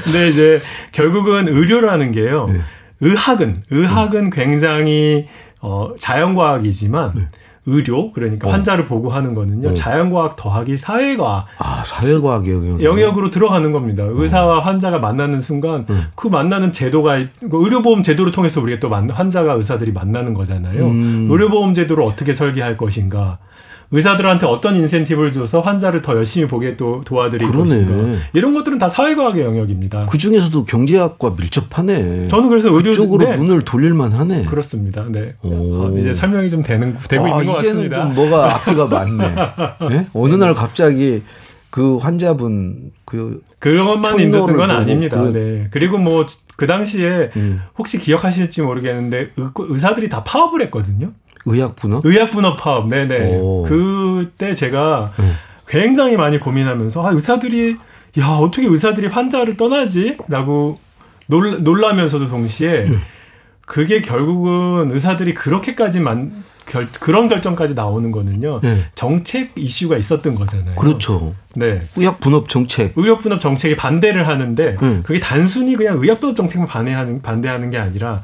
근데 0.04 0.28
이제 0.28 0.62
결국은 0.91 1.48
의료라는 1.48 2.12
게요. 2.12 2.50
네. 2.52 2.60
의학은 3.02 3.63
의학은 3.70 4.30
굉장히 4.30 5.28
어 5.62 5.94
자연과학이지만 6.00 7.28
의료 7.67 8.12
그러니까 8.12 8.51
환자를 8.51 8.86
보고 8.86 9.10
하는 9.10 9.34
거는요. 9.34 9.69
네. 9.69 9.73
자연과학 9.73 10.36
더하기 10.36 10.78
사회과학 10.78 11.47
아, 11.58 11.84
사회과학 11.86 12.47
영역. 12.47 12.84
영역으로 12.84 13.32
들어가는 13.32 13.71
겁니다. 13.71 14.04
의사와 14.08 14.60
환자가 14.60 14.99
만나는 14.99 15.41
순간 15.41 15.86
그 16.15 16.28
만나는 16.28 16.71
제도가 16.71 17.17
그 17.39 17.63
의료보험 17.63 18.04
제도를 18.04 18.32
통해서 18.32 18.62
우리가 18.62 18.80
또 18.80 18.89
만, 18.89 19.10
환자가 19.10 19.54
의사들이 19.54 19.91
만나는 19.93 20.34
거잖아요. 20.34 20.86
음. 20.86 21.28
의료보험 21.32 21.73
제도를 21.73 22.04
어떻게 22.04 22.34
설계할 22.34 22.78
것인가. 22.78 23.39
의사들한테 23.91 24.45
어떤 24.45 24.76
인센티브를 24.76 25.32
줘서 25.32 25.62
환자를 25.62 26.02
더 26.02 26.15
열심히 26.15 26.48
보게 26.48 26.76
또 26.76 27.02
도와드릴 27.06 27.48
그러네. 27.50 27.86
것인가. 27.86 28.19
이런 28.34 28.54
것들은 28.54 28.78
다 28.80 28.89
사회과학의 28.89 29.43
영역입니다. 29.43 30.08
그 30.08 30.17
중에서도 30.17 30.65
경제학과 30.65 31.34
밀접하네. 31.38 32.28
저는 32.28 32.50
그래서 32.50 32.69
의료 32.69 32.91
그쪽으로 32.91 33.30
네, 33.30 33.38
문을 33.38 33.62
돌릴만 33.63 34.12
하네. 34.12 34.45
그렇습니다. 34.45 35.06
네. 35.10 35.34
오. 35.43 35.50
어, 35.86 35.95
이제 35.98 36.13
설명이 36.13 36.50
좀 36.50 36.62
되는 36.63 36.98
되고 37.10 37.26
아, 37.26 37.30
있는 37.41 37.45
것 37.45 37.54
같습니다. 37.58 38.04
좀 38.04 38.15
뭐가 38.15 38.45
앞뒤가 38.56 38.88
맞네. 38.88 39.36
예? 39.95 40.06
어느 40.13 40.36
날 40.36 40.54
갑자기 40.54 41.21
그 41.69 41.98
환자분 41.98 42.91
그 43.06 43.41
그것만 43.60 44.19
있는 44.19 44.39
건 44.56 44.71
아닙니다. 44.71 45.21
그- 45.21 45.32
네. 45.34 45.67
그리고 45.71 45.98
뭐 45.98 46.26
그 46.58 46.67
당시에 46.67 47.32
음. 47.36 47.62
혹시 47.78 47.98
기억하실지 47.98 48.62
모르겠는데 48.62 49.17
의, 49.36 49.50
의사들이 49.58 50.08
다 50.08 50.24
파업을 50.24 50.62
했거든요. 50.62 51.12
의학 51.46 51.76
분업 51.76 52.06
의학 52.06 52.32
분업 52.32 52.58
파업. 52.58 52.90
네네. 52.90 53.38
오. 53.38 53.64
그때 53.64 54.54
제가 54.54 55.14
음. 55.20 55.36
굉장히 55.68 56.18
많이 56.18 56.40
고민하면서 56.40 57.06
아 57.06 57.12
의사들이 57.12 57.78
야 58.20 58.28
어떻게 58.28 58.68
의사들이 58.68 59.08
환자를 59.08 59.58
떠나지?라고 59.58 60.80
놀, 61.28 61.64
놀라면서도 61.64 62.28
동시에 62.28 62.86
음. 62.86 63.02
그게 63.66 64.02
결국은 64.02 64.92
의사들이 64.92 65.34
그렇게까지 65.34 66.00
만 66.00 66.44
결, 66.68 66.88
그런 67.00 67.30
결정까지 67.30 67.76
나오는 67.76 68.12
거는요 68.12 68.60
네. 68.62 68.86
정책 68.96 69.52
이슈가 69.56 69.98
있었던 69.98 70.36
거잖아요. 70.36 70.76
그렇죠. 70.76 71.36
네. 71.56 71.82
의학 71.96 72.20
분업 72.20 72.50
정책. 72.50 72.94
의학 72.96 73.20
분업 73.20 73.42
정책에 73.42 73.76
반대를 73.76 74.28
하는데 74.28 74.76
음. 74.82 75.02
그게 75.06 75.20
단순히 75.20 75.76
그냥 75.76 75.98
의학 76.02 76.20
분업 76.20 76.36
정책만 76.36 76.68
반대하는 76.68 77.22
반대하는 77.22 77.70
게 77.70 77.78
아니라 77.78 78.22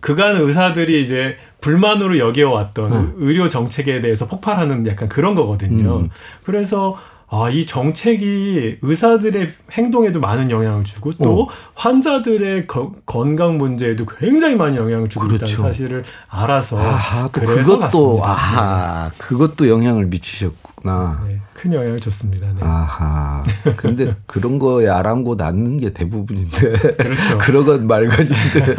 그간 0.00 0.36
의사들이 0.36 1.00
이제 1.02 1.36
불만으로 1.60 2.18
여겨왔던 2.18 2.92
음. 2.92 3.14
의료 3.16 3.48
정책에 3.48 4.00
대해서 4.00 4.26
폭발하는 4.26 4.86
약간 4.86 5.08
그런 5.08 5.34
거거든요. 5.34 5.98
음. 5.98 6.10
그래서 6.44 6.96
아, 7.30 7.48
이 7.50 7.66
정책이 7.66 8.76
의사들의 8.82 9.48
행동에도 9.72 10.20
많은 10.20 10.50
영향을 10.50 10.84
주고 10.84 11.12
또 11.14 11.42
어. 11.44 11.48
환자들의 11.74 12.66
거- 12.66 12.92
건강 13.06 13.58
문제에도 13.58 14.04
굉장히 14.06 14.54
많은 14.56 14.76
영향을 14.76 15.08
주고 15.08 15.26
그렇죠. 15.26 15.46
있다는 15.46 15.62
사실을 15.72 16.04
알아서 16.28 16.78
아하, 16.78 17.24
또 17.24 17.30
그래서 17.32 17.54
그것도 17.54 17.78
갔습니다. 17.80 18.28
아하, 18.30 19.10
그것도 19.18 19.68
영향을 19.68 20.06
미치셨 20.06 20.52
구나. 20.84 21.18
네, 21.26 21.40
큰 21.54 21.72
영향을 21.72 21.98
줬습니다. 21.98 22.46
네. 22.52 22.60
아하. 22.60 23.42
근데 23.76 24.14
그런 24.26 24.58
거에 24.58 24.86
아랑곳 24.86 25.40
않는 25.40 25.78
게 25.78 25.94
대부분인데. 25.94 26.72
그렇죠. 26.92 27.38
그러건 27.40 27.86
말건인데. 27.86 28.76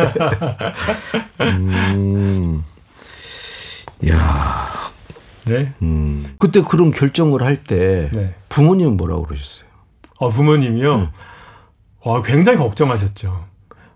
음. 1.42 2.64
야, 4.08 4.92
네. 5.46 5.74
음. 5.82 6.24
그때 6.38 6.62
그런 6.62 6.92
결정을 6.92 7.42
할때 7.42 8.12
네. 8.14 8.36
부모님은 8.50 8.98
뭐라고 8.98 9.24
그러셨어요? 9.24 9.66
어, 10.20 10.30
부모님이요? 10.30 10.98
네. 10.98 11.10
와, 12.04 12.22
굉장히 12.22 12.60
걱정하셨죠. 12.60 13.46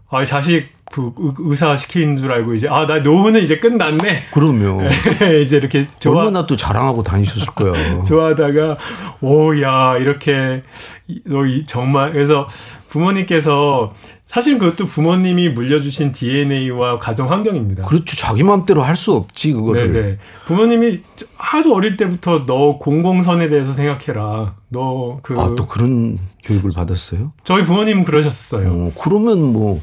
아, 0.10 0.26
자식 0.26 0.68
그 0.92 1.12
의- 1.18 1.34
의사 1.40 1.76
시킨 1.76 2.18
줄 2.18 2.32
알고 2.32 2.54
이제, 2.56 2.68
아, 2.68 2.86
나 2.88 3.00
노후는 3.00 3.42
이제 3.42 3.60
끝났네. 3.60 4.26
그러면 4.32 4.88
이제 5.44 5.58
이렇게 5.58 5.88
좋아, 6.00 6.20
얼마나 6.20 6.46
또 6.46 6.56
자랑하고 6.58 7.04
다니셨을 7.04 7.46
거야. 7.56 7.74
좋아하다가, 8.04 8.76
오, 9.22 9.60
야, 9.62 9.98
이렇게, 9.98 10.62
이- 11.08 11.22
너 11.26 11.46
이- 11.46 11.66
정말, 11.68 12.12
그래서 12.14 12.48
부모님께서, 12.90 13.94
사실 14.26 14.60
그것도 14.60 14.86
부모님이 14.86 15.50
물려주신 15.50 16.12
DNA와 16.12 17.00
가정 17.00 17.32
환경입니다. 17.32 17.84
그렇죠. 17.86 18.16
자기 18.16 18.44
마음대로 18.44 18.84
할 18.84 18.96
수 18.96 19.14
없지 19.16 19.54
그거를. 19.54 19.92
네네. 19.92 20.18
부모님이 20.46 21.00
아주 21.40 21.74
어릴 21.74 21.98
때부터 21.98 22.46
너 22.46 22.78
공공선에 22.78 23.48
대해서 23.50 23.74
생각해라. 23.74 24.54
너 24.68 25.18
그, 25.24 25.34
아또 25.34 25.66
그런 25.66 26.20
교육을 26.44 26.72
받았어요? 26.76 27.32
저희 27.44 27.64
부모님 27.64 28.04
그러셨어요. 28.04 28.70
어, 28.70 28.92
그러면 29.02 29.52
뭐할 29.52 29.80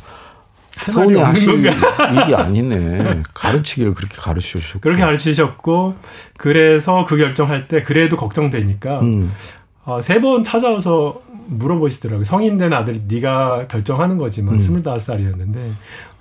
서운해 0.93 1.23
말이 1.23 1.39
하실 1.39 1.65
일이 1.65 2.35
아니네. 2.35 3.23
가르치기를 3.35 3.95
그렇게 3.95 4.17
가르치셨고. 4.17 4.81
그렇게 4.81 5.03
가르치셨고 5.03 5.95
그래서 6.37 7.05
그 7.05 7.17
결정할 7.17 7.67
때 7.69 7.83
그래도 7.83 8.17
걱정되니까 8.17 9.01
음. 9.01 9.33
어, 9.85 10.01
세 10.01 10.21
번 10.21 10.43
찾아와서 10.43 11.21
물어보시더라고요. 11.49 12.25
성인 12.25 12.59
된 12.59 12.73
아들이 12.73 13.03
네가 13.07 13.69
결정하는 13.69 14.19
거지만 14.19 14.55
음. 14.55 14.59
스물다섯 14.59 15.01
살이었는데 15.01 15.73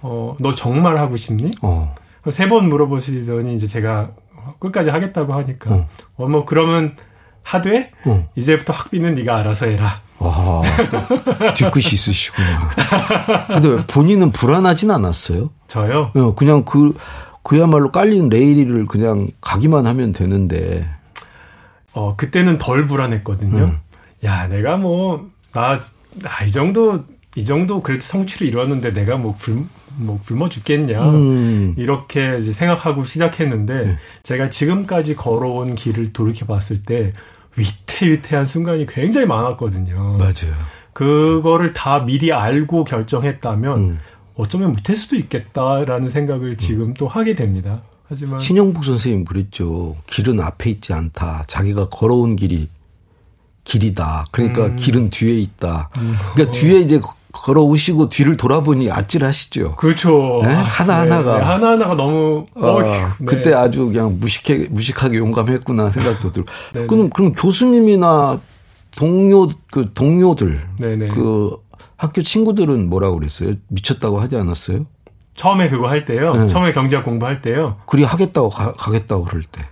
어, 0.02 0.36
너 0.40 0.54
정말 0.54 0.98
하고 0.98 1.18
싶니? 1.18 1.52
어. 1.62 1.96
세번 2.30 2.70
물어보시더니 2.70 3.54
이제 3.56 3.66
제가 3.68 4.12
끝까지 4.60 4.90
하겠다고 4.92 5.34
하니까 5.34 5.74
어. 5.74 5.90
어, 6.18 6.28
뭐 6.28 6.46
그러면 6.46 6.96
하되 7.46 7.92
어. 8.06 8.28
이제부터 8.36 8.74
학비는 8.74 9.14
네가 9.14 9.38
알아서 9.38 9.68
해라. 9.68 10.02
아, 10.18 10.62
또 10.90 11.54
뒤끝이 11.54 11.94
있으시구나. 11.94 12.70
근데 13.48 13.86
본인은 13.86 14.32
불안하진 14.32 14.90
않았어요? 14.90 15.52
저요. 15.68 16.12
어, 16.16 16.34
그냥 16.36 16.66
그, 16.66 16.98
그야말로 17.44 17.92
깔린 17.92 18.30
레일을 18.30 18.88
그냥 18.88 19.28
가기만 19.42 19.86
하면 19.86 20.12
되는데. 20.12 20.90
어, 21.94 22.16
그때는 22.16 22.58
덜 22.58 22.88
불안했거든요. 22.88 23.64
음. 23.64 23.78
야, 24.24 24.48
내가 24.48 24.78
뭐, 24.78 25.30
나, 25.54 25.80
나, 26.16 26.44
이 26.44 26.52
정도, 26.52 27.04
이 27.36 27.46
정도 27.46 27.84
그래도 27.84 28.04
성취를 28.06 28.48
이뤘는데 28.48 28.94
내가 28.94 29.18
뭐 29.18 29.36
굶, 29.38 29.70
뭐 29.98 30.18
굶어 30.18 30.50
죽겠냐. 30.50 31.10
음. 31.12 31.76
이렇게 31.78 32.42
생각하고 32.42 33.06
시작했는데 33.06 34.00
제가 34.24 34.50
지금까지 34.50 35.16
걸어온 35.16 35.76
길을 35.76 36.14
돌이켜 36.14 36.46
봤을 36.46 36.82
때 36.84 37.14
위태위태한 37.56 38.46
순간이 38.46 38.86
굉장히 38.86 39.28
많았거든요. 39.28 40.18
맞아요. 40.18 40.56
그거를 40.94 41.74
다 41.74 42.06
미리 42.06 42.32
알고 42.32 42.84
결정했다면 42.86 43.78
음. 43.78 44.00
어쩌면 44.36 44.72
못할 44.72 44.96
수도 44.96 45.16
있겠다라는 45.16 46.10
생각을 46.10 46.58
지금 46.58 46.94
또 46.94 47.08
하게 47.08 47.36
됩니다. 47.36 47.82
하지만 48.08 48.40
신영복 48.40 48.84
선생님 48.84 49.26
그랬죠. 49.26 49.96
길은 50.08 50.40
앞에 50.40 50.70
있지 50.70 50.94
않다. 50.94 51.46
자기가 51.48 51.90
걸어온 51.90 52.36
길이 52.36 52.70
길이다. 53.64 54.28
그러니까 54.32 54.68
음. 54.68 54.76
길은 54.76 55.10
뒤에 55.10 55.40
있다. 55.40 55.90
그러니까 56.34 56.52
뒤에 56.52 56.80
이제 56.80 57.02
걸어오시고 57.36 58.10
뒤를 58.10 58.38
돌아보니 58.38 58.90
아찔하시죠. 58.92 59.76
그렇죠. 59.76 60.42
네? 60.44 60.54
아, 60.54 60.62
하나하나가. 60.62 61.34
네, 61.34 61.40
네. 61.40 61.46
하나하나가 61.46 61.96
너무 61.96 62.46
어, 62.56 62.82
네. 62.82 63.06
그때 63.26 63.54
아주 63.54 63.88
그냥 63.88 64.18
무식해, 64.20 64.68
무식하게 64.70 65.18
용감했구나 65.18 65.90
생각도 65.90 66.32
들고. 66.32 66.50
네네. 66.74 66.88
그럼, 66.88 67.10
그럼 67.10 67.34
교수님이나 67.34 68.40
동료, 68.96 69.50
그 69.72 69.92
동료들, 69.94 70.62
네네. 70.80 71.10
그 71.10 71.58
학교 71.98 72.22
친구들은 72.22 72.90
뭐라고 72.90 73.18
그랬어요? 73.18 73.54
미쳤다고 73.68 74.20
하지 74.20 74.38
않았어요? 74.38 74.86
처음에 75.36 75.70
그거 75.70 75.88
할 75.90 76.06
때요. 76.06 76.34
네. 76.34 76.48
처음에 76.48 76.72
경제학 76.72 77.04
공부할 77.04 77.42
때요. 77.42 77.78
그리 77.86 78.04
하겠다고 78.04 78.50
가, 78.50 78.72
가겠다고 78.74 79.26
그럴 79.26 79.44
때. 79.44 79.66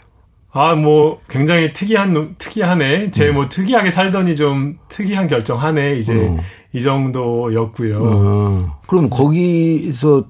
아, 0.56 0.76
뭐, 0.76 1.20
굉장히 1.30 1.74
특이한, 1.74 2.36
특이하네. 2.38 3.10
제 3.10 3.32
뭐, 3.32 3.50
특이하게 3.50 3.90
살더니 3.90 4.36
좀 4.36 4.78
특이한 4.88 5.28
결정하네. 5.28 5.96
이제, 5.96 6.14
어. 6.14 6.38
이 6.74 6.82
정도였고요. 6.82 8.00
어. 8.04 8.80
그럼 8.88 9.10
거기서 9.10 10.26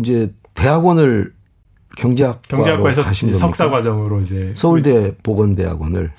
이제 0.00 0.32
대학원을 0.54 1.32
경제학과로 1.96 2.62
경제학과에서 2.62 3.02
가신 3.02 3.28
이제 3.28 3.38
겁니까? 3.38 3.46
석사 3.46 3.70
과정으로 3.70 4.20
이제. 4.20 4.52
서울대 4.56 5.14
보건대학원을 5.22 6.10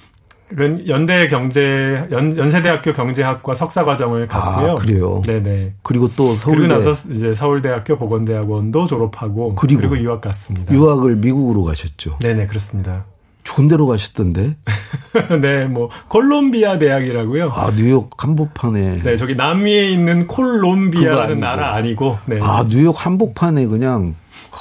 연- 0.60 0.88
연대 0.88 1.28
경제, 1.28 2.08
연, 2.12 2.38
연세대학교 2.38 2.94
경제학과 2.94 3.56
석사 3.56 3.84
과정을 3.84 4.28
갔고요. 4.28 4.72
아 4.72 4.76
그래요. 4.76 5.22
네네. 5.26 5.74
그리고 5.82 6.08
또 6.16 6.36
서울대 6.36 6.68
그리고 6.68 6.74
나서 6.86 7.10
이제 7.12 7.34
서울대학교 7.34 7.98
보건대학원도 7.98 8.86
졸업하고. 8.86 9.56
그리고 9.56 9.82
그리고, 9.82 9.98
유학 10.00 10.22
갔습니다. 10.22 10.74
유학을 10.74 11.16
미국으로 11.18 11.64
가셨죠. 11.64 12.20
네네, 12.22 12.46
그렇습니다. 12.48 13.06
좋은 13.46 13.70
데로 13.70 13.88
가셨던데. 13.88 14.58
네, 15.42 15.66
뭐, 15.66 15.90
콜롬비아 16.10 16.78
대학이라고요. 16.78 17.52
아 17.54 17.72
뉴욕 17.74 18.10
한복판에. 18.18 19.02
네, 19.04 19.16
저기 19.16 19.36
남미에 19.36 19.90
있는 19.92 20.28
콜롬비아라는. 20.28 21.40
나라 21.40 21.74
아니고. 21.76 22.18
네. 22.26 22.40
아 22.42 22.66
뉴욕 22.68 22.94
한복판에 23.06 23.68
그냥 23.68 24.16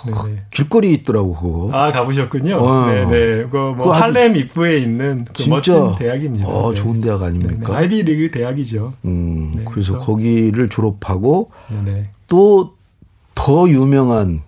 네네. 0.06 0.42
길거리 0.50 0.92
있더라고 0.92 1.34
그거. 1.34 1.70
아, 1.72 1.90
가보셨군요. 1.90 2.56
어. 2.56 2.86
네네. 2.86 3.44
그, 3.50 3.56
뭐, 3.56 3.76
그거 3.76 3.94
아주- 3.94 4.02
할렘 4.04 4.36
입구에 4.36 4.76
있는 4.78 5.24
그 5.34 5.48
멋진 5.48 5.92
대학입니다. 5.98 6.46
어 6.46 6.70
네. 6.74 6.74
좋은 6.80 7.00
대학 7.00 7.20
네네. 7.20 7.26
아닙니까? 7.38 7.74
아이비 7.76 8.02
리그 8.02 8.30
대학이죠. 8.36 8.92
음 9.06 9.52
네, 9.56 9.64
그래서 9.64 9.94
그래서- 9.94 9.98
거기를 10.00 10.68
졸업하고 10.68 11.50
네네. 11.70 12.10
또더 12.28 13.68
유명한 13.68 14.34
네, 14.34 14.40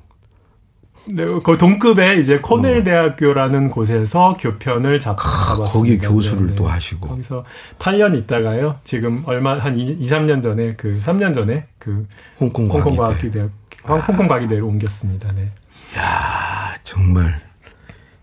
그 1.15 1.57
동급의 1.59 2.21
이제 2.21 2.39
코넬 2.39 2.83
대학교라는 2.85 3.71
곳에서 3.71 4.37
교편을 4.39 4.99
잡, 4.99 5.17
잡았습니다. 5.19 5.63
어. 5.65 5.73
거기 5.73 5.99
교수를 5.99 6.47
네, 6.47 6.51
네. 6.51 6.57
또 6.57 6.67
하시고. 6.69 7.09
거기서 7.09 7.45
8년 7.79 8.19
있다가요. 8.19 8.81
지금 8.85 9.23
얼마 9.27 9.59
한 9.59 9.79
2, 9.79 10.01
3년 10.01 10.43
전에 10.43 10.75
그 10.77 11.01
3년 11.05 11.35
전에 11.35 11.67
그 11.79 12.07
홍콩 12.41 12.69
홍콩 12.69 12.97
과기대. 12.97 13.39
과학기대 13.85 14.07
홍콩 14.13 14.27
과기대로 14.29 14.67
옮겼습니다. 14.67 15.33
네. 15.33 15.51
아, 15.97 16.75
정말 16.83 17.41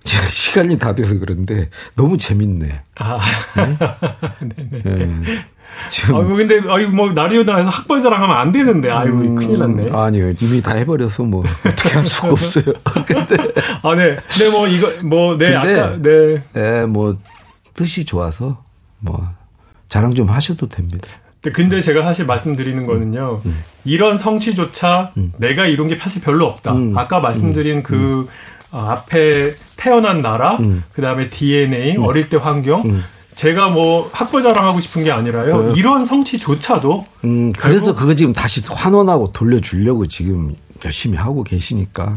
시간이 0.03 0.77
다 0.77 0.93
돼서 0.93 1.17
그런데 1.17 1.69
너무 1.95 2.17
재밌네. 2.17 2.81
아. 2.99 3.19
네 4.41 4.81
네. 4.83 5.09
예. 5.85 5.89
지금 5.89 6.15
아이고 6.15 6.35
근데 6.35 6.59
아이고 6.67 6.91
뭐 6.91 7.11
나리오 7.11 7.43
나에서 7.43 7.69
학벌 7.69 8.01
자랑하면 8.01 8.35
안 8.35 8.51
되는데 8.51 8.89
아이고 8.89 9.17
음, 9.17 9.35
큰일 9.35 9.59
났네. 9.59 9.91
아니요 9.91 10.31
이미 10.41 10.61
다 10.61 10.73
해버려서 10.75 11.23
뭐 11.23 11.43
어떻게 11.65 11.89
할 11.89 12.05
수가 12.07 12.29
없어요. 12.31 12.65
근데 13.05 13.35
아, 13.81 13.95
네. 13.95 14.17
네, 14.39 14.49
뭐, 14.49 14.67
이거, 14.67 14.87
뭐, 15.05 15.37
네, 15.37 15.53
근데- 15.53 15.79
아까, 15.79 15.97
네. 16.01 16.43
예, 16.55 16.85
뭐 16.85 17.17
뜻이 17.73 18.05
좋아서 18.05 18.63
뭐 19.01 19.27
자랑 19.89 20.13
좀 20.15 20.29
하셔도 20.29 20.67
됩니다. 20.69 21.07
네, 21.41 21.51
근데 21.51 21.81
제가 21.81 22.03
사실 22.03 22.25
말씀드리는 22.25 22.85
거는요, 22.85 23.41
이런 23.83 24.17
성취조차 24.17 25.11
내가 25.37 25.65
이룬 25.65 25.87
게 25.89 25.97
사실 25.97 26.21
별로 26.21 26.45
없다. 26.47 26.73
음. 26.73 26.97
아까 26.97 27.19
말씀드린 27.19 27.83
그, 27.83 28.27
어, 28.71 28.79
앞에 28.89 29.55
태어난 29.75 30.21
나라, 30.21 30.57
그 30.93 31.01
다음에 31.01 31.29
DNA, 31.29 31.97
어릴 31.97 32.29
때 32.29 32.37
환경, 32.37 32.81
제가 33.35 33.69
뭐 33.69 34.09
학벌 34.11 34.43
자랑하고 34.43 34.79
싶은 34.79 35.03
게 35.03 35.11
아니라요, 35.11 35.73
이런 35.75 36.05
성취조차도 36.05 37.05
음, 37.25 37.53
그래서 37.53 37.95
그거 37.95 38.13
지금 38.15 38.33
다시 38.33 38.61
환원하고 38.67 39.31
돌려주려고 39.31 40.07
지금 40.07 40.55
열심히 40.85 41.17
하고 41.17 41.43
계시니까. 41.43 42.13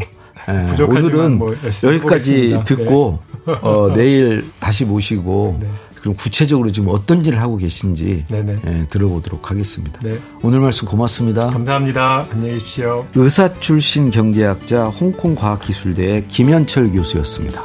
예, 0.48 0.66
부족하지만 0.66 1.05
오늘은 1.05 1.38
뭐 1.38 1.57
열심히 1.64 1.94
여기까지 1.94 2.52
해보겠습니다. 2.55 2.64
듣고 2.64 3.18
어, 3.62 3.92
내일 3.94 4.44
다시 4.61 4.85
모시고 4.85 5.59
네. 5.61 5.68
그럼 6.00 6.14
구체적으로 6.14 6.70
지금 6.70 6.88
어떤 6.90 7.24
일을 7.24 7.40
하고 7.40 7.57
계신지 7.57 8.24
네네. 8.29 8.59
예, 8.66 8.87
들어보도록 8.88 9.50
하겠습니다. 9.50 9.98
네. 10.05 10.18
오늘 10.42 10.61
말씀 10.61 10.87
고맙습니다. 10.87 11.50
감사합니다. 11.50 12.26
안녕히 12.31 12.52
계십시오. 12.52 13.05
의사 13.16 13.52
출신 13.59 14.11
경제학자 14.11 14.85
홍콩과학기술대의 14.87 16.29
김현철 16.29 16.90
교수였습니다. 16.92 17.64